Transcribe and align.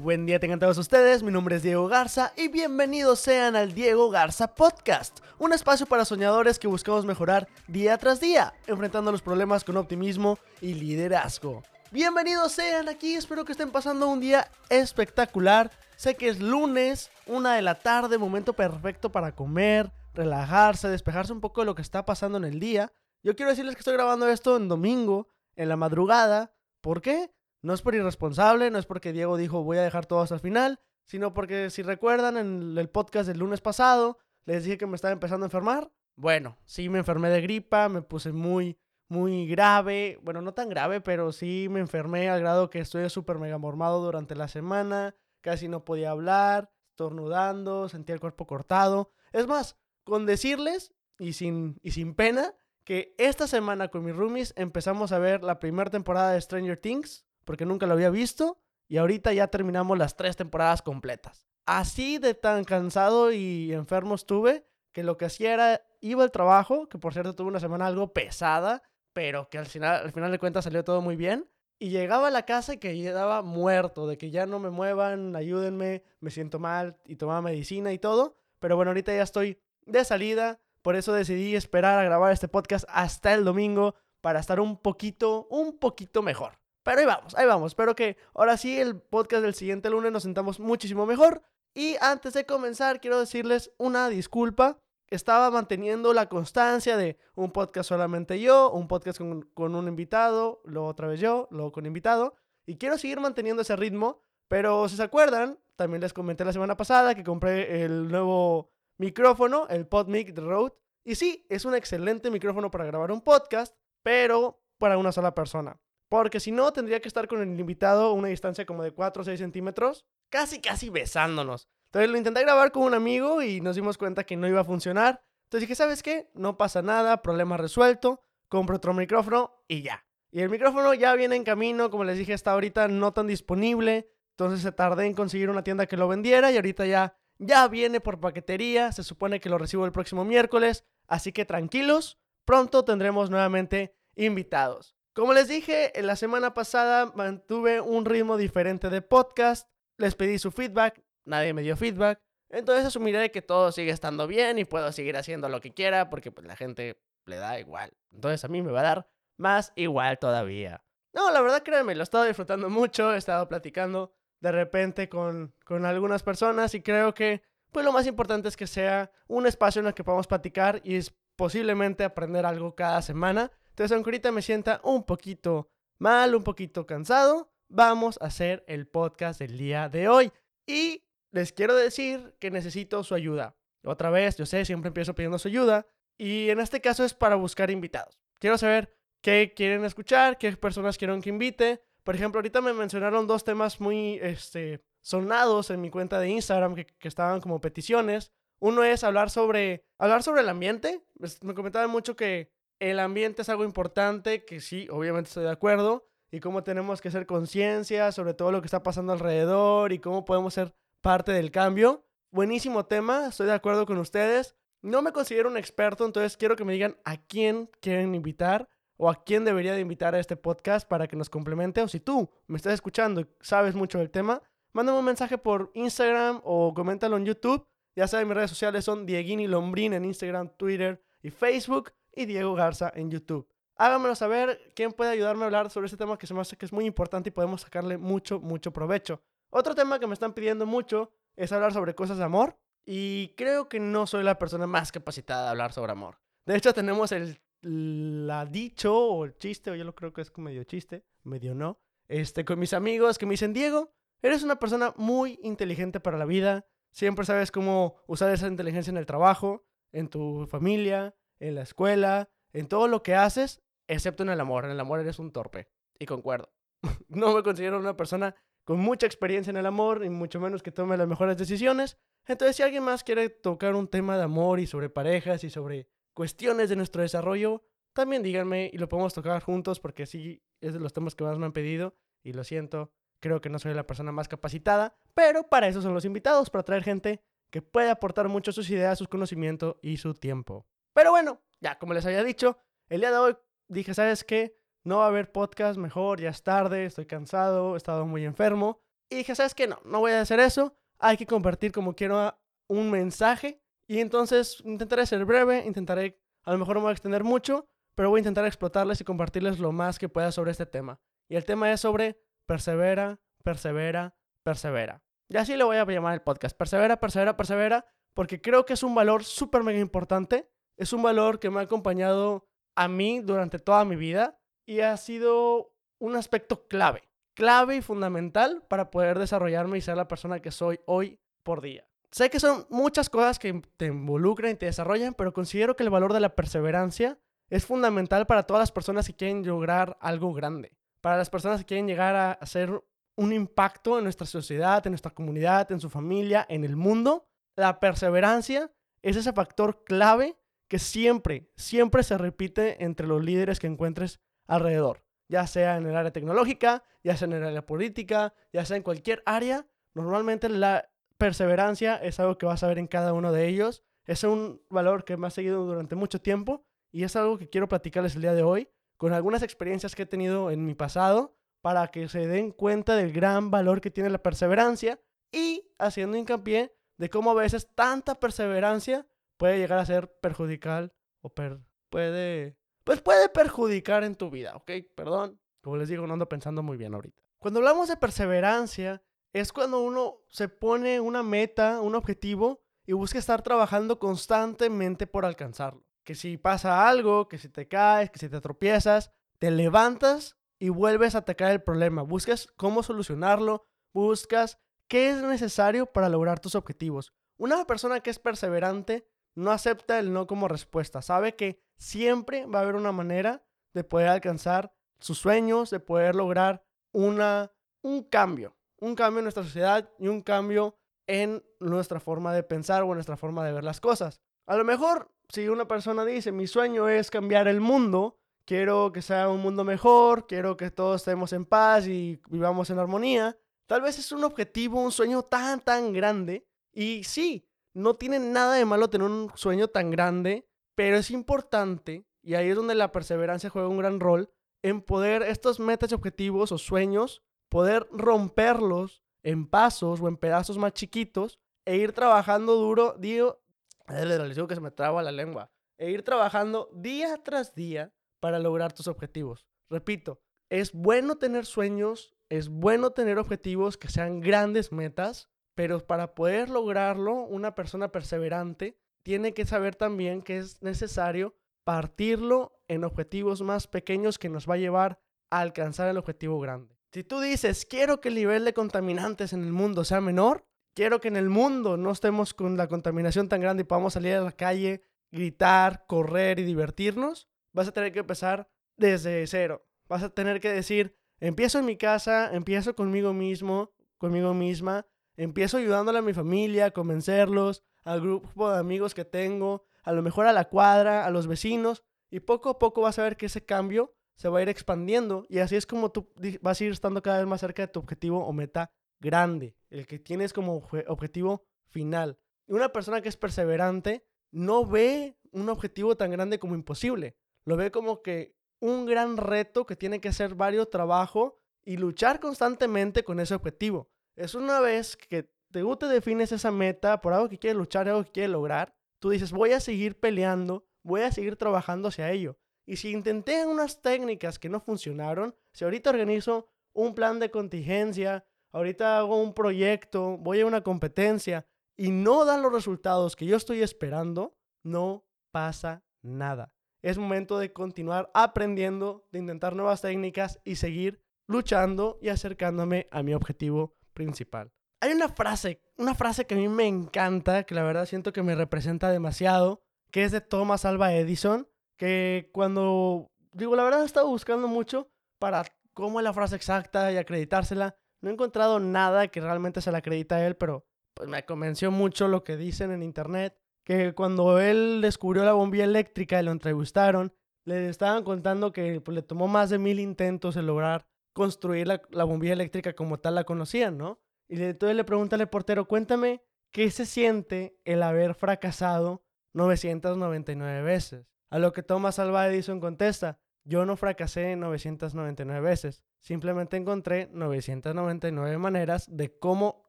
buen 0.00 0.24
día 0.24 0.40
tengan 0.40 0.58
todos 0.58 0.78
ustedes, 0.78 1.22
mi 1.22 1.30
nombre 1.30 1.56
es 1.56 1.62
Diego 1.62 1.86
Garza 1.86 2.32
y 2.34 2.48
bienvenidos 2.48 3.20
sean 3.20 3.54
al 3.54 3.74
Diego 3.74 4.08
Garza 4.08 4.54
Podcast, 4.54 5.20
un 5.38 5.52
espacio 5.52 5.84
para 5.84 6.06
soñadores 6.06 6.58
que 6.58 6.68
buscamos 6.68 7.04
mejorar 7.04 7.48
día 7.68 7.98
tras 7.98 8.18
día, 8.18 8.54
enfrentando 8.66 9.12
los 9.12 9.20
problemas 9.20 9.62
con 9.62 9.76
optimismo 9.76 10.38
y 10.62 10.72
liderazgo. 10.72 11.62
Bienvenidos 11.90 12.52
sean 12.52 12.88
aquí, 12.88 13.14
espero 13.14 13.44
que 13.44 13.52
estén 13.52 13.70
pasando 13.70 14.08
un 14.08 14.20
día 14.20 14.50
espectacular, 14.70 15.70
sé 15.96 16.14
que 16.14 16.30
es 16.30 16.40
lunes, 16.40 17.10
una 17.26 17.54
de 17.54 17.62
la 17.62 17.74
tarde, 17.74 18.16
momento 18.16 18.54
perfecto 18.54 19.12
para 19.12 19.32
comer, 19.32 19.92
relajarse, 20.14 20.88
despejarse 20.88 21.34
un 21.34 21.42
poco 21.42 21.60
de 21.60 21.66
lo 21.66 21.74
que 21.74 21.82
está 21.82 22.06
pasando 22.06 22.38
en 22.38 22.44
el 22.44 22.58
día. 22.58 22.90
Yo 23.22 23.36
quiero 23.36 23.50
decirles 23.50 23.74
que 23.74 23.80
estoy 23.80 23.94
grabando 23.94 24.26
esto 24.28 24.56
en 24.56 24.68
domingo, 24.68 25.28
en 25.56 25.68
la 25.68 25.76
madrugada, 25.76 26.54
¿por 26.80 27.02
qué? 27.02 27.30
No 27.62 27.74
es 27.74 27.82
por 27.82 27.94
irresponsable, 27.94 28.70
no 28.70 28.78
es 28.78 28.86
porque 28.86 29.12
Diego 29.12 29.36
dijo 29.36 29.62
voy 29.62 29.78
a 29.78 29.82
dejar 29.82 30.06
todo 30.06 30.20
hasta 30.20 30.34
el 30.34 30.40
final, 30.40 30.80
sino 31.04 31.34
porque 31.34 31.70
si 31.70 31.82
recuerdan 31.82 32.36
en 32.36 32.78
el 32.78 32.88
podcast 32.88 33.28
del 33.28 33.38
lunes 33.38 33.60
pasado, 33.60 34.18
les 34.44 34.64
dije 34.64 34.78
que 34.78 34.86
me 34.86 34.96
estaba 34.96 35.12
empezando 35.12 35.44
a 35.44 35.48
enfermar. 35.48 35.92
Bueno, 36.16 36.56
sí 36.64 36.88
me 36.88 36.98
enfermé 36.98 37.28
de 37.30 37.40
gripa, 37.40 37.88
me 37.88 38.02
puse 38.02 38.32
muy, 38.32 38.78
muy 39.08 39.46
grave. 39.46 40.18
Bueno, 40.22 40.40
no 40.40 40.54
tan 40.54 40.68
grave, 40.68 41.00
pero 41.00 41.32
sí 41.32 41.68
me 41.70 41.80
enfermé 41.80 42.30
al 42.30 42.40
grado 42.40 42.70
que 42.70 42.80
estoy 42.80 43.08
súper 43.10 43.38
mega 43.38 43.58
mormado 43.58 44.00
durante 44.02 44.34
la 44.34 44.48
semana. 44.48 45.14
Casi 45.40 45.68
no 45.68 45.84
podía 45.84 46.10
hablar, 46.10 46.70
estornudando, 46.90 47.88
sentía 47.88 48.14
el 48.14 48.20
cuerpo 48.20 48.46
cortado. 48.46 49.12
Es 49.32 49.46
más, 49.46 49.76
con 50.04 50.26
decirles, 50.26 50.92
y 51.18 51.34
sin, 51.34 51.78
y 51.82 51.92
sin 51.92 52.14
pena, 52.14 52.54
que 52.84 53.14
esta 53.18 53.46
semana 53.46 53.88
con 53.88 54.04
mis 54.04 54.16
roomies 54.16 54.52
empezamos 54.56 55.12
a 55.12 55.18
ver 55.18 55.42
la 55.42 55.60
primera 55.60 55.90
temporada 55.90 56.32
de 56.32 56.40
Stranger 56.40 56.76
Things 56.76 57.26
porque 57.50 57.66
nunca 57.66 57.88
lo 57.88 57.94
había 57.94 58.10
visto 58.10 58.60
y 58.86 58.98
ahorita 58.98 59.32
ya 59.32 59.48
terminamos 59.48 59.98
las 59.98 60.14
tres 60.14 60.36
temporadas 60.36 60.82
completas. 60.82 61.48
Así 61.66 62.18
de 62.18 62.34
tan 62.34 62.62
cansado 62.62 63.32
y 63.32 63.72
enfermo 63.72 64.14
estuve 64.14 64.68
que 64.92 65.02
lo 65.02 65.16
que 65.16 65.24
hacía 65.24 65.54
era 65.54 65.82
iba 66.00 66.22
al 66.22 66.30
trabajo, 66.30 66.88
que 66.88 66.98
por 66.98 67.12
cierto 67.12 67.34
tuve 67.34 67.48
una 67.48 67.58
semana 67.58 67.88
algo 67.88 68.12
pesada, 68.12 68.84
pero 69.12 69.48
que 69.50 69.58
al 69.58 69.66
final, 69.66 69.96
al 70.04 70.12
final 70.12 70.30
de 70.30 70.38
cuentas 70.38 70.62
salió 70.62 70.84
todo 70.84 71.00
muy 71.00 71.16
bien. 71.16 71.50
Y 71.80 71.90
llegaba 71.90 72.28
a 72.28 72.30
la 72.30 72.44
casa 72.44 72.74
y 72.74 72.78
que 72.78 72.92
quedaba 72.92 73.42
muerto, 73.42 74.06
de 74.06 74.16
que 74.16 74.30
ya 74.30 74.46
no 74.46 74.60
me 74.60 74.70
muevan, 74.70 75.34
ayúdenme, 75.34 76.04
me 76.20 76.30
siento 76.30 76.60
mal 76.60 77.00
y 77.04 77.16
tomaba 77.16 77.42
medicina 77.42 77.92
y 77.92 77.98
todo. 77.98 78.36
Pero 78.60 78.76
bueno, 78.76 78.90
ahorita 78.92 79.12
ya 79.12 79.24
estoy 79.24 79.58
de 79.86 80.04
salida, 80.04 80.60
por 80.82 80.94
eso 80.94 81.12
decidí 81.12 81.56
esperar 81.56 81.98
a 81.98 82.04
grabar 82.04 82.30
este 82.30 82.46
podcast 82.46 82.84
hasta 82.88 83.34
el 83.34 83.44
domingo 83.44 83.96
para 84.20 84.38
estar 84.38 84.60
un 84.60 84.76
poquito, 84.76 85.48
un 85.50 85.80
poquito 85.80 86.22
mejor. 86.22 86.59
Pero 86.82 87.00
ahí 87.00 87.06
vamos, 87.06 87.34
ahí 87.36 87.46
vamos. 87.46 87.72
Espero 87.72 87.94
que 87.94 88.16
ahora 88.34 88.56
sí 88.56 88.78
el 88.78 89.00
podcast 89.00 89.42
del 89.42 89.54
siguiente 89.54 89.90
lunes 89.90 90.12
nos 90.12 90.22
sentamos 90.22 90.60
muchísimo 90.60 91.06
mejor. 91.06 91.42
Y 91.74 91.96
antes 92.00 92.32
de 92.32 92.46
comenzar, 92.46 93.00
quiero 93.00 93.20
decirles 93.20 93.72
una 93.78 94.08
disculpa. 94.08 94.78
Estaba 95.08 95.50
manteniendo 95.50 96.14
la 96.14 96.28
constancia 96.28 96.96
de 96.96 97.18
un 97.34 97.52
podcast 97.52 97.88
solamente 97.88 98.40
yo, 98.40 98.70
un 98.70 98.88
podcast 98.88 99.18
con, 99.18 99.74
un 99.74 99.88
invitado, 99.88 100.62
luego 100.64 100.88
otra 100.88 101.08
vez 101.08 101.20
yo, 101.20 101.48
luego 101.50 101.72
con 101.72 101.84
invitado. 101.84 102.34
Y 102.64 102.76
quiero 102.76 102.96
seguir 102.96 103.20
manteniendo 103.20 103.62
ese 103.62 103.76
ritmo. 103.76 104.22
Pero 104.48 104.88
si 104.88 104.96
se 104.96 105.02
acuerdan, 105.02 105.58
también 105.76 106.00
les 106.00 106.12
comenté 106.12 106.44
la 106.44 106.52
semana 106.52 106.76
pasada 106.76 107.14
que 107.14 107.24
compré 107.24 107.84
el 107.84 108.08
nuevo 108.08 108.70
micrófono, 108.98 109.66
el 109.68 109.86
PodMic 109.86 110.32
de 110.32 110.42
Rode. 110.42 110.74
Y 111.04 111.14
sí, 111.14 111.46
es 111.48 111.64
un 111.64 111.74
excelente 111.74 112.30
micrófono 112.30 112.70
para 112.70 112.84
grabar 112.84 113.12
un 113.12 113.20
podcast, 113.20 113.76
pero 114.02 114.60
para 114.78 114.98
una 114.98 115.12
sola 115.12 115.34
persona. 115.34 115.78
Porque 116.10 116.40
si 116.40 116.50
no, 116.50 116.72
tendría 116.72 117.00
que 117.00 117.06
estar 117.06 117.28
con 117.28 117.40
el 117.40 117.60
invitado 117.60 118.08
a 118.08 118.12
una 118.12 118.28
distancia 118.28 118.66
como 118.66 118.82
de 118.82 118.90
4 118.90 119.22
o 119.22 119.24
6 119.24 119.38
centímetros, 119.38 120.04
casi, 120.28 120.60
casi 120.60 120.90
besándonos. 120.90 121.68
Entonces 121.86 122.10
lo 122.10 122.18
intenté 122.18 122.42
grabar 122.42 122.72
con 122.72 122.82
un 122.82 122.94
amigo 122.94 123.42
y 123.42 123.60
nos 123.60 123.76
dimos 123.76 123.96
cuenta 123.96 124.24
que 124.24 124.36
no 124.36 124.48
iba 124.48 124.60
a 124.60 124.64
funcionar. 124.64 125.22
Entonces 125.44 125.68
dije, 125.68 125.76
¿sabes 125.76 126.02
qué? 126.02 126.28
No 126.34 126.58
pasa 126.58 126.82
nada, 126.82 127.22
problema 127.22 127.56
resuelto, 127.56 128.24
compro 128.48 128.76
otro 128.76 128.92
micrófono 128.92 129.62
y 129.68 129.82
ya. 129.82 130.04
Y 130.32 130.40
el 130.40 130.50
micrófono 130.50 130.94
ya 130.94 131.14
viene 131.14 131.36
en 131.36 131.44
camino, 131.44 131.90
como 131.90 132.02
les 132.02 132.18
dije, 132.18 132.34
hasta 132.34 132.50
ahorita 132.50 132.88
no 132.88 133.12
tan 133.12 133.28
disponible. 133.28 134.10
Entonces 134.32 134.62
se 134.62 134.72
tardé 134.72 135.06
en 135.06 135.14
conseguir 135.14 135.48
una 135.48 135.62
tienda 135.62 135.86
que 135.86 135.96
lo 135.96 136.08
vendiera 136.08 136.50
y 136.50 136.56
ahorita 136.56 136.86
ya, 136.86 137.16
ya 137.38 137.68
viene 137.68 138.00
por 138.00 138.18
paquetería. 138.18 138.90
Se 138.90 139.04
supone 139.04 139.38
que 139.38 139.48
lo 139.48 139.58
recibo 139.58 139.86
el 139.86 139.92
próximo 139.92 140.24
miércoles. 140.24 140.84
Así 141.06 141.30
que 141.30 141.44
tranquilos, 141.44 142.18
pronto 142.44 142.84
tendremos 142.84 143.30
nuevamente 143.30 143.94
invitados. 144.16 144.96
Como 145.12 145.32
les 145.32 145.48
dije, 145.48 145.98
en 145.98 146.06
la 146.06 146.14
semana 146.14 146.54
pasada 146.54 147.12
mantuve 147.16 147.80
un 147.80 148.04
ritmo 148.04 148.36
diferente 148.36 148.90
de 148.90 149.02
podcast, 149.02 149.68
les 149.96 150.14
pedí 150.14 150.38
su 150.38 150.52
feedback, 150.52 151.02
nadie 151.24 151.52
me 151.52 151.62
dio 151.62 151.76
feedback, 151.76 152.20
entonces 152.48 152.86
asumiré 152.86 153.32
que 153.32 153.42
todo 153.42 153.72
sigue 153.72 153.90
estando 153.90 154.28
bien 154.28 154.60
y 154.60 154.64
puedo 154.64 154.92
seguir 154.92 155.16
haciendo 155.16 155.48
lo 155.48 155.60
que 155.60 155.74
quiera 155.74 156.10
porque 156.10 156.30
pues, 156.30 156.46
la 156.46 156.54
gente 156.54 157.02
le 157.26 157.36
da 157.36 157.58
igual. 157.58 157.92
Entonces 158.12 158.44
a 158.44 158.48
mí 158.48 158.62
me 158.62 158.70
va 158.70 158.80
a 158.80 158.84
dar 158.84 159.08
más 159.36 159.72
igual 159.74 160.18
todavía. 160.20 160.84
No, 161.12 161.32
la 161.32 161.40
verdad 161.40 161.64
créanme, 161.64 161.96
lo 161.96 162.02
he 162.02 162.04
estado 162.04 162.24
disfrutando 162.24 162.70
mucho, 162.70 163.12
he 163.12 163.18
estado 163.18 163.48
platicando 163.48 164.12
de 164.40 164.52
repente 164.52 165.08
con, 165.08 165.54
con 165.64 165.86
algunas 165.86 166.22
personas 166.22 166.72
y 166.74 166.82
creo 166.82 167.14
que 167.14 167.42
pues 167.72 167.84
lo 167.84 167.92
más 167.92 168.06
importante 168.06 168.48
es 168.48 168.56
que 168.56 168.68
sea 168.68 169.10
un 169.26 169.46
espacio 169.46 169.80
en 169.80 169.88
el 169.88 169.94
que 169.94 170.04
podamos 170.04 170.28
platicar 170.28 170.80
y 170.84 170.96
es 170.96 171.12
posiblemente 171.34 172.04
aprender 172.04 172.46
algo 172.46 172.76
cada 172.76 173.02
semana 173.02 173.50
entonces, 173.80 173.94
aunque 173.94 174.10
ahorita 174.10 174.30
me 174.30 174.42
sienta 174.42 174.78
un 174.84 175.04
poquito 175.04 175.70
mal, 175.98 176.34
un 176.34 176.44
poquito 176.44 176.84
cansado, 176.84 177.50
vamos 177.70 178.18
a 178.20 178.26
hacer 178.26 178.62
el 178.68 178.86
podcast 178.86 179.40
del 179.40 179.56
día 179.56 179.88
de 179.88 180.06
hoy. 180.06 180.30
Y 180.66 181.02
les 181.30 181.54
quiero 181.54 181.74
decir 181.74 182.34
que 182.38 182.50
necesito 182.50 183.02
su 183.04 183.14
ayuda. 183.14 183.56
Otra 183.82 184.10
vez, 184.10 184.36
yo 184.36 184.44
sé, 184.44 184.66
siempre 184.66 184.88
empiezo 184.88 185.14
pidiendo 185.14 185.38
su 185.38 185.48
ayuda. 185.48 185.86
Y 186.18 186.50
en 186.50 186.60
este 186.60 186.82
caso 186.82 187.06
es 187.06 187.14
para 187.14 187.36
buscar 187.36 187.70
invitados. 187.70 188.20
Quiero 188.38 188.58
saber 188.58 188.94
qué 189.22 189.54
quieren 189.56 189.82
escuchar, 189.86 190.36
qué 190.36 190.54
personas 190.58 190.98
quieren 190.98 191.22
que 191.22 191.30
invite. 191.30 191.82
Por 192.04 192.14
ejemplo, 192.14 192.40
ahorita 192.40 192.60
me 192.60 192.74
mencionaron 192.74 193.26
dos 193.26 193.44
temas 193.44 193.80
muy 193.80 194.18
este, 194.20 194.84
sonados 195.00 195.70
en 195.70 195.80
mi 195.80 195.88
cuenta 195.88 196.20
de 196.20 196.28
Instagram 196.28 196.74
que, 196.74 196.84
que 196.84 197.08
estaban 197.08 197.40
como 197.40 197.62
peticiones. 197.62 198.30
Uno 198.58 198.84
es 198.84 199.04
hablar 199.04 199.30
sobre, 199.30 199.86
hablar 199.96 200.22
sobre 200.22 200.42
el 200.42 200.50
ambiente. 200.50 201.02
Me 201.40 201.54
comentaban 201.54 201.88
mucho 201.88 202.14
que 202.14 202.52
el 202.80 202.98
ambiente 202.98 203.42
es 203.42 203.48
algo 203.48 203.64
importante, 203.64 204.44
que 204.44 204.60
sí, 204.60 204.88
obviamente 204.90 205.28
estoy 205.28 205.44
de 205.44 205.50
acuerdo, 205.50 206.06
y 206.32 206.40
cómo 206.40 206.62
tenemos 206.62 207.00
que 207.00 207.08
hacer 207.08 207.26
conciencia 207.26 208.10
sobre 208.12 208.34
todo 208.34 208.52
lo 208.52 208.60
que 208.60 208.66
está 208.66 208.82
pasando 208.82 209.12
alrededor 209.12 209.92
y 209.92 209.98
cómo 209.98 210.24
podemos 210.24 210.54
ser 210.54 210.72
parte 211.00 211.32
del 211.32 211.50
cambio. 211.50 212.04
Buenísimo 212.30 212.86
tema, 212.86 213.28
estoy 213.28 213.46
de 213.46 213.52
acuerdo 213.52 213.84
con 213.84 213.98
ustedes. 213.98 214.56
No 214.82 215.02
me 215.02 215.12
considero 215.12 215.50
un 215.50 215.56
experto, 215.56 216.06
entonces 216.06 216.36
quiero 216.36 216.56
que 216.56 216.64
me 216.64 216.72
digan 216.72 216.96
a 217.04 217.18
quién 217.18 217.68
quieren 217.80 218.14
invitar 218.14 218.68
o 218.96 219.10
a 219.10 219.24
quién 219.24 219.44
debería 219.44 219.74
de 219.74 219.80
invitar 219.80 220.14
a 220.14 220.20
este 220.20 220.36
podcast 220.36 220.88
para 220.88 221.06
que 221.06 221.16
nos 221.16 221.28
complemente. 221.28 221.82
O 221.82 221.88
si 221.88 222.00
tú 222.00 222.30
me 222.46 222.56
estás 222.56 222.74
escuchando 222.74 223.20
y 223.20 223.26
sabes 223.40 223.74
mucho 223.74 223.98
del 223.98 224.10
tema, 224.10 224.40
mándame 224.72 224.98
un 224.98 225.04
mensaje 225.04 225.36
por 225.36 225.70
Instagram 225.74 226.40
o 226.44 226.72
coméntalo 226.72 227.16
en 227.16 227.26
YouTube. 227.26 227.66
Ya 227.96 228.06
saben, 228.06 228.28
mis 228.28 228.36
redes 228.36 228.50
sociales 228.50 228.84
son 228.84 229.04
Dieguini 229.04 229.48
Lombrín 229.48 229.92
en 229.92 230.04
Instagram, 230.04 230.50
Twitter 230.56 231.02
y 231.22 231.30
Facebook 231.30 231.92
y 232.20 232.26
Diego 232.26 232.54
Garza 232.54 232.92
en 232.94 233.10
YouTube. 233.10 233.48
Háganmelo 233.76 234.14
saber 234.14 234.60
quién 234.74 234.92
puede 234.92 235.10
ayudarme 235.10 235.42
a 235.42 235.46
hablar 235.46 235.70
sobre 235.70 235.86
este 235.86 235.96
tema 235.96 236.18
que 236.18 236.26
se 236.26 236.34
me 236.34 236.40
hace 236.40 236.56
que 236.56 236.66
es 236.66 236.72
muy 236.72 236.84
importante 236.84 237.30
y 237.30 237.32
podemos 237.32 237.62
sacarle 237.62 237.96
mucho, 237.96 238.38
mucho 238.38 238.72
provecho. 238.72 239.22
Otro 239.48 239.74
tema 239.74 239.98
que 239.98 240.06
me 240.06 240.14
están 240.14 240.34
pidiendo 240.34 240.66
mucho 240.66 241.10
es 241.34 241.50
hablar 241.52 241.72
sobre 241.72 241.94
cosas 241.94 242.18
de 242.18 242.24
amor 242.24 242.56
y 242.84 243.34
creo 243.36 243.68
que 243.68 243.80
no 243.80 244.06
soy 244.06 244.22
la 244.22 244.38
persona 244.38 244.66
más 244.66 244.92
capacitada 244.92 245.44
de 245.44 245.50
hablar 245.50 245.72
sobre 245.72 245.92
amor. 245.92 246.20
De 246.44 246.56
hecho, 246.56 246.74
tenemos 246.74 247.12
el 247.12 247.40
la 247.62 248.46
dicho 248.46 248.96
o 248.96 249.24
el 249.24 249.36
chiste, 249.36 249.70
o 249.70 249.74
yo 249.74 249.84
lo 249.84 249.94
creo 249.94 250.12
que 250.12 250.22
es 250.22 250.36
medio 250.38 250.64
chiste, 250.64 251.04
medio 251.24 251.54
no, 251.54 251.78
este, 252.08 252.44
con 252.44 252.58
mis 252.58 252.72
amigos 252.72 253.18
que 253.18 253.26
me 253.26 253.32
dicen, 253.32 253.52
Diego, 253.52 253.92
eres 254.22 254.42
una 254.42 254.56
persona 254.56 254.94
muy 254.96 255.38
inteligente 255.42 256.00
para 256.00 256.18
la 256.18 256.24
vida, 256.24 256.66
siempre 256.90 257.24
sabes 257.24 257.50
cómo 257.52 257.96
usar 258.06 258.32
esa 258.32 258.46
inteligencia 258.46 258.90
en 258.90 258.96
el 258.96 259.06
trabajo, 259.06 259.64
en 259.92 260.08
tu 260.08 260.46
familia, 260.46 261.14
en 261.40 261.56
la 261.56 261.62
escuela, 261.62 262.28
en 262.52 262.68
todo 262.68 262.86
lo 262.86 263.02
que 263.02 263.14
haces, 263.14 263.60
excepto 263.88 264.22
en 264.22 264.28
el 264.28 264.40
amor. 264.40 264.64
En 264.64 264.70
el 264.70 264.80
amor 264.80 265.00
eres 265.00 265.18
un 265.18 265.32
torpe. 265.32 265.68
Y 265.98 266.06
concuerdo. 266.06 266.52
no 267.08 267.34
me 267.34 267.42
considero 267.42 267.78
una 267.78 267.96
persona 267.96 268.34
con 268.64 268.78
mucha 268.78 269.06
experiencia 269.06 269.50
en 269.50 269.56
el 269.56 269.66
amor, 269.66 270.04
y 270.04 270.10
mucho 270.10 270.38
menos 270.38 270.62
que 270.62 270.70
tome 270.70 270.96
las 270.96 271.08
mejores 271.08 271.36
decisiones. 271.36 271.98
Entonces, 272.26 272.56
si 272.56 272.62
alguien 272.62 272.84
más 272.84 273.02
quiere 273.02 273.28
tocar 273.28 273.74
un 273.74 273.88
tema 273.88 274.16
de 274.16 274.22
amor 274.22 274.60
y 274.60 274.66
sobre 274.66 274.88
parejas 274.88 275.42
y 275.42 275.50
sobre 275.50 275.88
cuestiones 276.14 276.68
de 276.68 276.76
nuestro 276.76 277.02
desarrollo, 277.02 277.64
también 277.92 278.22
díganme 278.22 278.70
y 278.72 278.78
lo 278.78 278.88
podemos 278.88 279.14
tocar 279.14 279.42
juntos 279.42 279.80
porque 279.80 280.06
sí 280.06 280.42
es 280.60 280.74
de 280.74 280.80
los 280.80 280.92
temas 280.92 281.14
que 281.14 281.24
más 281.24 281.38
me 281.38 281.46
han 281.46 281.52
pedido 281.52 281.94
y 282.22 282.32
lo 282.32 282.44
siento, 282.44 282.92
creo 283.20 283.40
que 283.40 283.48
no 283.50 283.58
soy 283.58 283.74
la 283.74 283.86
persona 283.86 284.12
más 284.12 284.28
capacitada, 284.28 284.94
pero 285.14 285.48
para 285.48 285.66
eso 285.66 285.82
son 285.82 285.94
los 285.94 286.04
invitados, 286.04 286.50
para 286.50 286.62
traer 286.62 286.84
gente 286.84 287.22
que 287.50 287.62
puede 287.62 287.90
aportar 287.90 288.28
mucho 288.28 288.52
sus 288.52 288.70
ideas, 288.70 288.98
sus 288.98 289.08
conocimientos 289.08 289.76
y 289.82 289.96
su 289.96 290.14
tiempo. 290.14 290.66
Pero 290.92 291.10
bueno, 291.10 291.40
ya 291.60 291.78
como 291.78 291.94
les 291.94 292.04
había 292.06 292.24
dicho, 292.24 292.58
el 292.88 293.00
día 293.00 293.10
de 293.10 293.18
hoy 293.18 293.36
dije, 293.68 293.94
¿sabes 293.94 294.24
qué? 294.24 294.56
No 294.82 294.98
va 294.98 295.04
a 295.04 295.08
haber 295.08 295.30
podcast 295.30 295.78
mejor, 295.78 296.20
ya 296.20 296.30
es 296.30 296.42
tarde, 296.42 296.86
estoy 296.86 297.06
cansado, 297.06 297.74
he 297.74 297.76
estado 297.76 298.06
muy 298.06 298.24
enfermo. 298.24 298.80
Y 299.08 299.16
dije, 299.16 299.34
¿sabes 299.34 299.54
qué? 299.54 299.66
No, 299.66 299.78
no 299.84 300.00
voy 300.00 300.12
a 300.12 300.20
hacer 300.20 300.40
eso. 300.40 300.74
Hay 300.98 301.16
que 301.16 301.26
compartir 301.26 301.72
como 301.72 301.94
quiero 301.94 302.34
un 302.68 302.90
mensaje. 302.90 303.60
Y 303.86 304.00
entonces 304.00 304.62
intentaré 304.64 305.04
ser 305.06 305.24
breve, 305.24 305.64
intentaré, 305.66 306.20
a 306.44 306.52
lo 306.52 306.58
mejor 306.58 306.76
no 306.76 306.80
me 306.80 306.84
voy 306.84 306.90
a 306.90 306.92
extender 306.92 307.24
mucho, 307.24 307.66
pero 307.94 308.08
voy 308.08 308.18
a 308.18 308.20
intentar 308.20 308.46
explotarles 308.46 309.00
y 309.00 309.04
compartirles 309.04 309.58
lo 309.58 309.72
más 309.72 309.98
que 309.98 310.08
pueda 310.08 310.32
sobre 310.32 310.52
este 310.52 310.66
tema. 310.66 311.00
Y 311.28 311.36
el 311.36 311.44
tema 311.44 311.70
es 311.72 311.80
sobre 311.80 312.20
persevera, 312.46 313.20
persevera, 313.42 314.14
persevera. 314.42 315.02
Y 315.28 315.36
así 315.36 315.56
le 315.56 315.64
voy 315.64 315.76
a 315.76 315.84
llamar 315.84 316.14
el 316.14 316.22
podcast. 316.22 316.56
Persevera, 316.56 316.98
persevera, 316.98 317.36
persevera, 317.36 317.86
porque 318.14 318.40
creo 318.40 318.64
que 318.64 318.72
es 318.72 318.82
un 318.82 318.94
valor 318.94 319.24
súper 319.24 319.62
mega 319.62 319.78
importante. 319.78 320.50
Es 320.80 320.94
un 320.94 321.02
valor 321.02 321.38
que 321.38 321.50
me 321.50 321.60
ha 321.60 321.64
acompañado 321.64 322.48
a 322.74 322.88
mí 322.88 323.20
durante 323.20 323.58
toda 323.58 323.84
mi 323.84 323.96
vida 323.96 324.40
y 324.64 324.80
ha 324.80 324.96
sido 324.96 325.74
un 325.98 326.16
aspecto 326.16 326.68
clave, 326.68 327.02
clave 327.34 327.76
y 327.76 327.82
fundamental 327.82 328.64
para 328.66 328.90
poder 328.90 329.18
desarrollarme 329.18 329.76
y 329.76 329.82
ser 329.82 329.98
la 329.98 330.08
persona 330.08 330.40
que 330.40 330.50
soy 330.50 330.80
hoy 330.86 331.20
por 331.42 331.60
día. 331.60 331.86
Sé 332.10 332.30
que 332.30 332.40
son 332.40 332.66
muchas 332.70 333.10
cosas 333.10 333.38
que 333.38 333.60
te 333.76 333.88
involucran 333.88 334.52
y 334.52 334.54
te 334.54 334.64
desarrollan, 334.64 335.12
pero 335.12 335.34
considero 335.34 335.76
que 335.76 335.82
el 335.82 335.90
valor 335.90 336.14
de 336.14 336.20
la 336.20 336.34
perseverancia 336.34 337.18
es 337.50 337.66
fundamental 337.66 338.26
para 338.26 338.44
todas 338.44 338.62
las 338.62 338.72
personas 338.72 339.06
que 339.06 339.14
quieren 339.14 339.46
lograr 339.46 339.98
algo 340.00 340.32
grande, 340.32 340.72
para 341.02 341.18
las 341.18 341.28
personas 341.28 341.60
que 341.60 341.66
quieren 341.66 341.88
llegar 341.88 342.16
a 342.16 342.32
hacer 342.32 342.82
un 343.16 343.34
impacto 343.34 343.98
en 343.98 344.04
nuestra 344.04 344.26
sociedad, 344.26 344.86
en 344.86 344.92
nuestra 344.92 345.10
comunidad, 345.10 345.70
en 345.72 345.80
su 345.80 345.90
familia, 345.90 346.46
en 346.48 346.64
el 346.64 346.74
mundo, 346.74 347.26
la 347.54 347.80
perseverancia 347.80 348.72
es 349.02 349.18
ese 349.18 349.34
factor 349.34 349.84
clave 349.84 350.39
que 350.70 350.78
siempre, 350.78 351.50
siempre 351.56 352.04
se 352.04 352.16
repite 352.16 352.84
entre 352.84 353.08
los 353.08 353.24
líderes 353.24 353.58
que 353.58 353.66
encuentres 353.66 354.20
alrededor, 354.46 355.02
ya 355.28 355.48
sea 355.48 355.76
en 355.76 355.84
el 355.84 355.96
área 355.96 356.12
tecnológica, 356.12 356.84
ya 357.02 357.16
sea 357.16 357.26
en 357.26 357.32
el 357.32 357.44
área 357.44 357.66
política, 357.66 358.34
ya 358.52 358.64
sea 358.64 358.76
en 358.76 358.84
cualquier 358.84 359.20
área. 359.26 359.66
Normalmente 359.94 360.48
la 360.48 360.88
perseverancia 361.18 361.96
es 361.96 362.20
algo 362.20 362.38
que 362.38 362.46
vas 362.46 362.62
a 362.62 362.68
ver 362.68 362.78
en 362.78 362.86
cada 362.86 363.12
uno 363.14 363.32
de 363.32 363.48
ellos. 363.48 363.82
Es 364.04 364.22
un 364.22 364.62
valor 364.70 365.04
que 365.04 365.16
me 365.16 365.26
ha 365.26 365.30
seguido 365.30 365.66
durante 365.66 365.96
mucho 365.96 366.20
tiempo 366.20 366.64
y 366.92 367.02
es 367.02 367.16
algo 367.16 367.36
que 367.36 367.48
quiero 367.48 367.68
platicarles 367.68 368.14
el 368.14 368.22
día 368.22 368.34
de 368.34 368.44
hoy 368.44 368.68
con 368.96 369.12
algunas 369.12 369.42
experiencias 369.42 369.96
que 369.96 370.04
he 370.04 370.06
tenido 370.06 370.52
en 370.52 370.64
mi 370.64 370.76
pasado 370.76 371.36
para 371.62 371.88
que 371.88 372.08
se 372.08 372.28
den 372.28 372.52
cuenta 372.52 372.94
del 372.94 373.12
gran 373.12 373.50
valor 373.50 373.80
que 373.80 373.90
tiene 373.90 374.08
la 374.08 374.22
perseverancia 374.22 375.00
y 375.32 375.68
haciendo 375.80 376.16
hincapié 376.16 376.72
de 376.96 377.10
cómo 377.10 377.32
a 377.32 377.34
veces 377.34 377.68
tanta 377.74 378.20
perseverancia 378.20 379.04
puede 379.40 379.58
llegar 379.58 379.78
a 379.78 379.86
ser 379.86 380.12
perjudicial 380.20 380.92
o 381.22 381.30
puede 381.30 382.58
pues 382.84 383.00
puede 383.00 383.28
perjudicar 383.30 384.04
en 384.04 384.14
tu 384.14 384.30
vida, 384.30 384.54
¿ok? 384.54 384.70
Perdón, 384.94 385.40
como 385.62 385.76
les 385.76 385.88
digo, 385.88 386.06
no 386.06 386.12
ando 386.12 386.28
pensando 386.28 386.62
muy 386.62 386.76
bien 386.76 386.92
ahorita. 386.92 387.22
Cuando 387.38 387.60
hablamos 387.60 387.88
de 387.88 387.96
perseverancia, 387.96 389.02
es 389.32 389.52
cuando 389.52 389.80
uno 389.80 390.18
se 390.28 390.48
pone 390.48 391.00
una 391.00 391.22
meta, 391.22 391.80
un 391.80 391.94
objetivo 391.94 392.60
y 392.84 392.92
busca 392.92 393.18
estar 393.18 393.40
trabajando 393.42 393.98
constantemente 393.98 395.06
por 395.06 395.24
alcanzarlo. 395.24 395.86
Que 396.04 396.14
si 396.14 396.36
pasa 396.36 396.86
algo, 396.88 397.28
que 397.28 397.38
si 397.38 397.48
te 397.48 397.66
caes, 397.66 398.10
que 398.10 398.18
si 398.18 398.28
te 398.28 398.40
tropiezas, 398.40 399.10
te 399.38 399.50
levantas 399.50 400.36
y 400.58 400.68
vuelves 400.68 401.14
a 401.14 401.18
atacar 401.18 401.52
el 401.52 401.62
problema. 401.62 402.02
Buscas 402.02 402.46
cómo 402.56 402.82
solucionarlo, 402.82 403.64
buscas 403.94 404.58
qué 404.86 405.10
es 405.10 405.22
necesario 405.22 405.86
para 405.86 406.10
lograr 406.10 406.40
tus 406.40 406.54
objetivos. 406.54 407.14
Una 407.38 407.64
persona 407.64 408.00
que 408.00 408.10
es 408.10 408.18
perseverante 408.18 409.06
no 409.34 409.50
acepta 409.50 409.98
el 409.98 410.12
no 410.12 410.26
como 410.26 410.48
respuesta. 410.48 411.02
Sabe 411.02 411.36
que 411.36 411.60
siempre 411.78 412.46
va 412.46 412.60
a 412.60 412.62
haber 412.62 412.76
una 412.76 412.92
manera 412.92 413.42
de 413.74 413.84
poder 413.84 414.08
alcanzar 414.08 414.72
sus 414.98 415.18
sueños, 415.18 415.70
de 415.70 415.80
poder 415.80 416.14
lograr 416.14 416.64
una, 416.92 417.52
un 417.82 418.02
cambio. 418.04 418.56
Un 418.78 418.94
cambio 418.94 419.20
en 419.20 419.24
nuestra 419.24 419.44
sociedad 419.44 419.90
y 419.98 420.08
un 420.08 420.22
cambio 420.22 420.76
en 421.06 421.42
nuestra 421.58 422.00
forma 422.00 422.32
de 422.32 422.42
pensar 422.42 422.82
o 422.82 422.86
en 422.86 422.94
nuestra 422.94 423.16
forma 423.16 423.44
de 423.44 423.52
ver 423.52 423.64
las 423.64 423.80
cosas. 423.80 424.20
A 424.46 424.56
lo 424.56 424.64
mejor, 424.64 425.10
si 425.28 425.48
una 425.48 425.66
persona 425.66 426.04
dice, 426.04 426.32
mi 426.32 426.46
sueño 426.46 426.88
es 426.88 427.10
cambiar 427.10 427.48
el 427.48 427.60
mundo, 427.60 428.18
quiero 428.44 428.92
que 428.92 429.02
sea 429.02 429.28
un 429.28 429.40
mundo 429.40 429.64
mejor, 429.64 430.26
quiero 430.26 430.56
que 430.56 430.70
todos 430.70 431.02
estemos 431.02 431.32
en 431.32 431.44
paz 431.46 431.86
y 431.86 432.20
vivamos 432.28 432.70
en 432.70 432.78
armonía. 432.78 433.38
Tal 433.66 433.82
vez 433.82 433.98
es 433.98 434.10
un 434.12 434.24
objetivo, 434.24 434.82
un 434.82 434.92
sueño 434.92 435.22
tan, 435.22 435.60
tan 435.60 435.92
grande. 435.92 436.46
Y 436.72 437.04
sí, 437.04 437.46
no 437.74 437.96
tiene 437.96 438.18
nada 438.18 438.54
de 438.54 438.64
malo 438.64 438.90
tener 438.90 439.08
un 439.08 439.30
sueño 439.34 439.68
tan 439.68 439.90
grande, 439.90 440.48
pero 440.74 440.96
es 440.96 441.10
importante, 441.10 442.06
y 442.22 442.34
ahí 442.34 442.48
es 442.50 442.56
donde 442.56 442.74
la 442.74 442.92
perseverancia 442.92 443.50
juega 443.50 443.68
un 443.68 443.78
gran 443.78 444.00
rol, 444.00 444.30
en 444.62 444.82
poder 444.82 445.22
estos 445.22 445.60
metas 445.60 445.90
y 445.90 445.94
objetivos 445.94 446.52
o 446.52 446.58
sueños, 446.58 447.22
poder 447.48 447.86
romperlos 447.90 449.02
en 449.22 449.46
pasos 449.46 450.00
o 450.00 450.08
en 450.08 450.16
pedazos 450.16 450.58
más 450.58 450.72
chiquitos 450.72 451.38
e 451.66 451.76
ir 451.76 451.92
trabajando 451.92 452.54
duro, 452.54 452.94
digo, 452.98 453.42
les 453.88 454.34
digo 454.34 454.48
que 454.48 454.54
se 454.54 454.60
me 454.60 454.70
traba 454.70 455.02
la 455.02 455.12
lengua, 455.12 455.50
e 455.78 455.90
ir 455.90 456.02
trabajando 456.02 456.70
día 456.72 457.22
tras 457.22 457.54
día 457.54 457.92
para 458.20 458.38
lograr 458.38 458.72
tus 458.72 458.86
objetivos. 458.86 459.46
Repito, 459.70 460.20
es 460.50 460.72
bueno 460.72 461.16
tener 461.16 461.46
sueños, 461.46 462.14
es 462.28 462.48
bueno 462.48 462.90
tener 462.90 463.18
objetivos 463.18 463.76
que 463.76 463.88
sean 463.88 464.20
grandes 464.20 464.72
metas, 464.72 465.30
pero 465.60 465.86
para 465.86 466.14
poder 466.14 466.48
lograrlo, 466.48 467.16
una 467.16 467.54
persona 467.54 467.92
perseverante 467.92 468.78
tiene 469.02 469.34
que 469.34 469.44
saber 469.44 469.76
también 469.76 470.22
que 470.22 470.38
es 470.38 470.62
necesario 470.62 471.34
partirlo 471.64 472.58
en 472.66 472.82
objetivos 472.82 473.42
más 473.42 473.66
pequeños 473.66 474.18
que 474.18 474.30
nos 474.30 474.48
va 474.48 474.54
a 474.54 474.56
llevar 474.56 475.02
a 475.28 475.40
alcanzar 475.40 475.90
el 475.90 475.98
objetivo 475.98 476.40
grande. 476.40 476.78
Si 476.94 477.04
tú 477.04 477.20
dices, 477.20 477.66
quiero 477.66 478.00
que 478.00 478.08
el 478.08 478.14
nivel 478.14 478.46
de 478.46 478.54
contaminantes 478.54 479.34
en 479.34 479.44
el 479.44 479.52
mundo 479.52 479.84
sea 479.84 480.00
menor, 480.00 480.46
quiero 480.74 480.98
que 480.98 481.08
en 481.08 481.16
el 481.16 481.28
mundo 481.28 481.76
no 481.76 481.90
estemos 481.90 482.32
con 482.32 482.56
la 482.56 482.66
contaminación 482.66 483.28
tan 483.28 483.42
grande 483.42 483.60
y 483.60 483.66
podamos 483.66 483.92
salir 483.92 484.14
a 484.14 484.22
la 484.22 484.32
calle, 484.32 484.80
gritar, 485.10 485.84
correr 485.86 486.38
y 486.38 486.44
divertirnos, 486.44 487.28
vas 487.52 487.68
a 487.68 487.72
tener 487.72 487.92
que 487.92 487.98
empezar 487.98 488.48
desde 488.78 489.26
cero. 489.26 489.62
Vas 489.90 490.02
a 490.02 490.08
tener 490.08 490.40
que 490.40 490.50
decir, 490.50 490.96
empiezo 491.18 491.58
en 491.58 491.66
mi 491.66 491.76
casa, 491.76 492.30
empiezo 492.32 492.74
conmigo 492.74 493.12
mismo, 493.12 493.74
conmigo 493.98 494.32
misma, 494.32 494.86
empiezo 495.22 495.58
ayudándole 495.58 495.98
a 495.98 496.02
mi 496.02 496.14
familia, 496.14 496.66
a 496.66 496.70
convencerlos, 496.70 497.62
al 497.84 498.00
grupo 498.00 498.50
de 498.50 498.58
amigos 498.58 498.94
que 498.94 499.04
tengo, 499.04 499.66
a 499.82 499.92
lo 499.92 500.02
mejor 500.02 500.26
a 500.26 500.32
la 500.32 500.48
cuadra, 500.48 501.04
a 501.04 501.10
los 501.10 501.26
vecinos, 501.26 501.84
y 502.10 502.20
poco 502.20 502.48
a 502.48 502.58
poco 502.58 502.80
vas 502.80 502.98
a 502.98 503.02
ver 503.02 503.16
que 503.18 503.26
ese 503.26 503.44
cambio 503.44 503.94
se 504.16 504.28
va 504.30 504.38
a 504.38 504.42
ir 504.42 504.48
expandiendo 504.48 505.26
y 505.28 505.38
así 505.38 505.56
es 505.56 505.66
como 505.66 505.90
tú 505.90 506.10
vas 506.40 506.60
a 506.60 506.64
ir 506.64 506.72
estando 506.72 507.02
cada 507.02 507.18
vez 507.18 507.26
más 507.26 507.40
cerca 507.40 507.62
de 507.62 507.68
tu 507.68 507.80
objetivo 507.80 508.24
o 508.24 508.32
meta 508.32 508.72
grande, 508.98 509.56
el 509.68 509.86
que 509.86 509.98
tienes 509.98 510.32
como 510.32 510.66
objetivo 510.88 511.46
final. 511.68 512.18
Y 512.46 512.54
una 512.54 512.70
persona 512.70 513.02
que 513.02 513.08
es 513.10 513.16
perseverante 513.16 514.06
no 514.30 514.64
ve 514.64 515.18
un 515.32 515.48
objetivo 515.50 515.96
tan 515.96 516.10
grande 516.10 516.38
como 516.38 516.54
imposible, 516.54 517.16
lo 517.44 517.56
ve 517.56 517.70
como 517.70 518.02
que 518.02 518.34
un 518.58 518.86
gran 518.86 519.16
reto 519.18 519.66
que 519.66 519.76
tiene 519.76 520.00
que 520.00 520.08
hacer 520.08 520.34
varios 520.34 520.70
trabajos 520.70 521.34
y 521.62 521.76
luchar 521.76 522.20
constantemente 522.20 523.04
con 523.04 523.20
ese 523.20 523.34
objetivo. 523.34 523.90
Es 524.20 524.34
una 524.34 524.60
vez 524.60 524.96
que 524.96 525.30
tú 525.50 525.76
te 525.76 525.86
defines 525.86 526.30
esa 526.30 526.50
meta 526.50 527.00
por 527.00 527.12
algo 527.12 527.28
que 527.28 527.38
quieres 527.38 527.56
luchar, 527.56 527.88
algo 527.88 528.04
que 528.04 528.12
quieres 528.12 528.30
lograr, 528.30 528.74
tú 528.98 529.10
dices, 529.10 529.32
voy 529.32 529.52
a 529.52 529.60
seguir 529.60 529.98
peleando, 529.98 530.66
voy 530.82 531.00
a 531.00 531.12
seguir 531.12 531.36
trabajando 531.36 531.88
hacia 531.88 532.10
ello. 532.10 532.36
Y 532.66 532.76
si 532.76 532.90
intenté 532.90 533.46
unas 533.46 533.80
técnicas 533.80 534.38
que 534.38 534.50
no 534.50 534.60
funcionaron, 534.60 535.34
si 535.52 535.64
ahorita 535.64 535.88
organizo 535.88 536.48
un 536.74 536.94
plan 536.94 537.18
de 537.18 537.30
contingencia, 537.30 538.26
ahorita 538.52 538.98
hago 538.98 539.22
un 539.22 539.32
proyecto, 539.32 540.18
voy 540.18 540.40
a 540.40 540.46
una 540.46 540.60
competencia 540.60 541.46
y 541.76 541.90
no 541.90 542.26
dan 542.26 542.42
los 542.42 542.52
resultados 542.52 543.16
que 543.16 543.24
yo 543.24 543.36
estoy 543.36 543.62
esperando, 543.62 544.36
no 544.62 545.06
pasa 545.32 545.82
nada 546.02 546.52
es 546.82 546.98
momento 546.98 547.38
de 547.38 547.52
continuar 547.52 548.10
aprendiendo, 548.14 549.06
de 549.12 549.18
intentar 549.18 549.54
nuevas 549.54 549.82
técnicas 549.82 550.40
y 550.44 550.56
seguir 550.56 551.02
luchando 551.26 551.98
y 552.00 552.08
acercándome 552.08 552.88
a 552.90 553.02
mi 553.02 553.14
objetivo 553.14 553.76
principal. 553.90 554.52
Hay 554.80 554.92
una 554.92 555.08
frase, 555.08 555.60
una 555.76 555.94
frase 555.94 556.26
que 556.26 556.34
a 556.34 556.38
mí 556.38 556.48
me 556.48 556.66
encanta, 556.66 557.44
que 557.44 557.54
la 557.54 557.62
verdad 557.62 557.86
siento 557.86 558.12
que 558.12 558.22
me 558.22 558.34
representa 558.34 558.90
demasiado, 558.90 559.62
que 559.90 560.04
es 560.04 560.12
de 560.12 560.20
Thomas 560.20 560.64
Alva 560.64 560.94
Edison, 560.94 561.48
que 561.76 562.30
cuando, 562.32 563.10
digo, 563.32 563.56
la 563.56 563.64
verdad 563.64 563.82
he 563.82 563.86
estado 563.86 564.08
buscando 564.08 564.48
mucho 564.48 564.88
para 565.18 565.44
cómo 565.74 566.00
es 566.00 566.04
la 566.04 566.14
frase 566.14 566.36
exacta 566.36 566.90
y 566.92 566.96
acreditársela. 566.96 567.76
No 568.00 568.08
he 568.08 568.12
encontrado 568.12 568.58
nada 568.58 569.08
que 569.08 569.20
realmente 569.20 569.60
se 569.60 569.70
la 569.70 569.78
acredita 569.78 570.16
a 570.16 570.26
él, 570.26 570.36
pero 570.36 570.64
pues 570.94 571.08
me 571.08 571.24
convenció 571.24 571.70
mucho 571.70 572.08
lo 572.08 572.24
que 572.24 572.36
dicen 572.36 572.70
en 572.70 572.82
internet 572.82 573.36
que 573.64 573.94
cuando 573.94 574.40
él 574.40 574.80
descubrió 574.82 575.24
la 575.24 575.32
bombilla 575.32 575.64
eléctrica 575.64 576.20
y 576.20 576.24
lo 576.24 576.32
entrevistaron, 576.32 577.12
le 577.44 577.68
estaban 577.68 578.04
contando 578.04 578.52
que 578.52 578.80
pues, 578.80 578.94
le 578.94 579.02
tomó 579.02 579.28
más 579.28 579.50
de 579.50 579.58
mil 579.58 579.80
intentos 579.80 580.36
en 580.36 580.46
lograr 580.46 580.86
construir 581.12 581.66
la, 581.66 582.04
bombilla 582.04 582.32
eléctrica 582.32 582.72
como 582.74 582.98
tal 582.98 583.14
la 583.14 583.24
conocían, 583.24 583.78
¿no? 583.78 584.00
Y 584.28 584.42
entonces 584.42 584.76
le 584.76 584.84
pregunta 584.84 585.16
al 585.16 585.28
portero, 585.28 585.66
cuéntame, 585.66 586.22
¿qué 586.52 586.70
se 586.70 586.86
siente 586.86 587.58
el 587.64 587.82
haber 587.82 588.14
fracasado 588.14 589.02
999 589.32 590.62
veces? 590.62 591.06
A 591.30 591.38
lo 591.38 591.52
que 591.52 591.62
Thomas 591.62 591.98
Alva 591.98 592.28
Edison 592.28 592.60
contesta, 592.60 593.18
Yo 593.42 593.64
no 593.64 593.76
fracasé 593.76 594.36
999 594.36 595.40
veces, 595.40 595.82
simplemente 595.98 596.56
encontré 596.56 597.08
999 597.10 598.38
maneras 598.38 598.86
de 598.88 599.18
cómo 599.18 599.66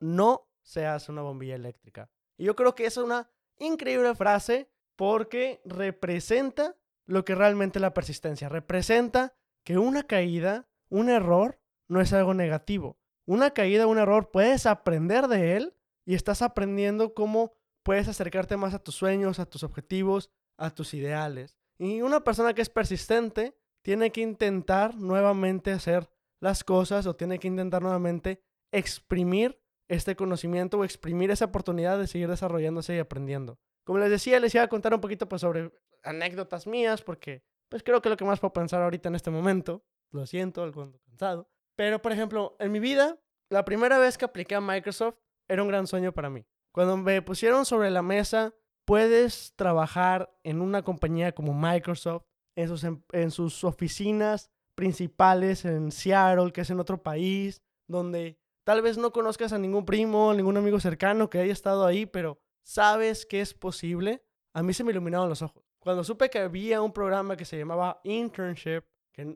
no 0.00 0.50
se 0.62 0.86
hace 0.86 1.12
una 1.12 1.22
bombilla 1.22 1.54
eléctrica. 1.54 2.10
Y 2.36 2.44
yo 2.44 2.56
creo 2.56 2.74
que 2.74 2.86
es 2.86 2.96
una 2.96 3.30
increíble 3.58 4.14
frase 4.14 4.70
porque 4.96 5.60
representa 5.64 6.76
lo 7.06 7.24
que 7.24 7.34
realmente 7.34 7.80
la 7.80 7.94
persistencia, 7.94 8.48
representa 8.48 9.34
que 9.64 9.78
una 9.78 10.04
caída, 10.04 10.68
un 10.90 11.08
error, 11.08 11.60
no 11.88 12.00
es 12.00 12.12
algo 12.12 12.34
negativo. 12.34 12.98
Una 13.26 13.50
caída, 13.50 13.86
un 13.86 13.98
error, 13.98 14.30
puedes 14.30 14.66
aprender 14.66 15.28
de 15.28 15.56
él 15.56 15.74
y 16.04 16.14
estás 16.14 16.42
aprendiendo 16.42 17.14
cómo 17.14 17.54
puedes 17.82 18.08
acercarte 18.08 18.56
más 18.56 18.74
a 18.74 18.78
tus 18.78 18.94
sueños, 18.94 19.38
a 19.38 19.46
tus 19.46 19.62
objetivos, 19.62 20.30
a 20.58 20.70
tus 20.70 20.94
ideales. 20.94 21.56
Y 21.78 22.02
una 22.02 22.20
persona 22.20 22.52
que 22.52 22.62
es 22.62 22.68
persistente 22.68 23.56
tiene 23.82 24.10
que 24.10 24.20
intentar 24.20 24.94
nuevamente 24.96 25.72
hacer 25.72 26.10
las 26.40 26.64
cosas 26.64 27.06
o 27.06 27.16
tiene 27.16 27.38
que 27.38 27.48
intentar 27.48 27.82
nuevamente 27.82 28.42
exprimir 28.72 29.60
este 29.88 30.14
conocimiento 30.14 30.78
o 30.78 30.84
exprimir 30.84 31.30
esa 31.30 31.46
oportunidad 31.46 31.98
de 31.98 32.06
seguir 32.06 32.28
desarrollándose 32.28 32.94
y 32.94 32.98
aprendiendo. 32.98 33.58
Como 33.84 33.98
les 33.98 34.10
decía, 34.10 34.38
les 34.38 34.54
iba 34.54 34.64
a 34.64 34.68
contar 34.68 34.94
un 34.94 35.00
poquito 35.00 35.28
pues, 35.28 35.40
sobre 35.40 35.72
anécdotas 36.02 36.66
mías 36.66 37.02
porque 37.02 37.42
pues 37.68 37.82
creo 37.82 38.00
que 38.00 38.08
es 38.08 38.10
lo 38.10 38.16
que 38.16 38.24
más 38.24 38.40
puedo 38.40 38.52
pensar 38.52 38.82
ahorita 38.82 39.08
en 39.08 39.14
este 39.14 39.30
momento. 39.30 39.84
Lo 40.12 40.26
siento, 40.26 40.62
algo 40.62 40.92
cansado. 41.06 41.48
Pero, 41.76 42.02
por 42.02 42.12
ejemplo, 42.12 42.56
en 42.58 42.72
mi 42.72 42.80
vida, 42.80 43.18
la 43.48 43.64
primera 43.64 43.98
vez 43.98 44.18
que 44.18 44.24
apliqué 44.24 44.54
a 44.54 44.60
Microsoft 44.60 45.16
era 45.48 45.62
un 45.62 45.68
gran 45.68 45.86
sueño 45.86 46.12
para 46.12 46.30
mí. 46.30 46.44
Cuando 46.72 46.96
me 46.96 47.22
pusieron 47.22 47.64
sobre 47.64 47.90
la 47.90 48.02
mesa, 48.02 48.54
puedes 48.84 49.54
trabajar 49.56 50.32
en 50.44 50.60
una 50.60 50.82
compañía 50.82 51.32
como 51.32 51.54
Microsoft, 51.54 52.24
en 52.56 52.68
sus, 52.68 52.84
em, 52.84 53.02
en 53.12 53.30
sus 53.30 53.64
oficinas 53.64 54.50
principales 54.74 55.64
en 55.64 55.90
Seattle, 55.92 56.52
que 56.52 56.62
es 56.62 56.70
en 56.70 56.80
otro 56.80 57.02
país, 57.02 57.62
donde 57.86 58.38
tal 58.64 58.82
vez 58.82 58.98
no 58.98 59.12
conozcas 59.12 59.52
a 59.52 59.58
ningún 59.58 59.84
primo, 59.84 60.32
ningún 60.32 60.56
amigo 60.56 60.80
cercano 60.80 61.28
que 61.28 61.38
haya 61.38 61.52
estado 61.52 61.84
ahí, 61.84 62.06
pero 62.06 62.38
sabes 62.62 63.26
que 63.26 63.40
es 63.40 63.52
posible. 63.52 64.22
A 64.54 64.62
mí 64.62 64.72
se 64.72 64.84
me 64.84 64.92
iluminaron 64.92 65.28
los 65.28 65.42
ojos. 65.42 65.64
Cuando 65.80 66.04
supe 66.04 66.30
que 66.30 66.38
había 66.38 66.82
un 66.82 66.92
programa 66.92 67.36
que 67.36 67.44
se 67.44 67.58
llamaba 67.58 68.00
internship, 68.04 68.84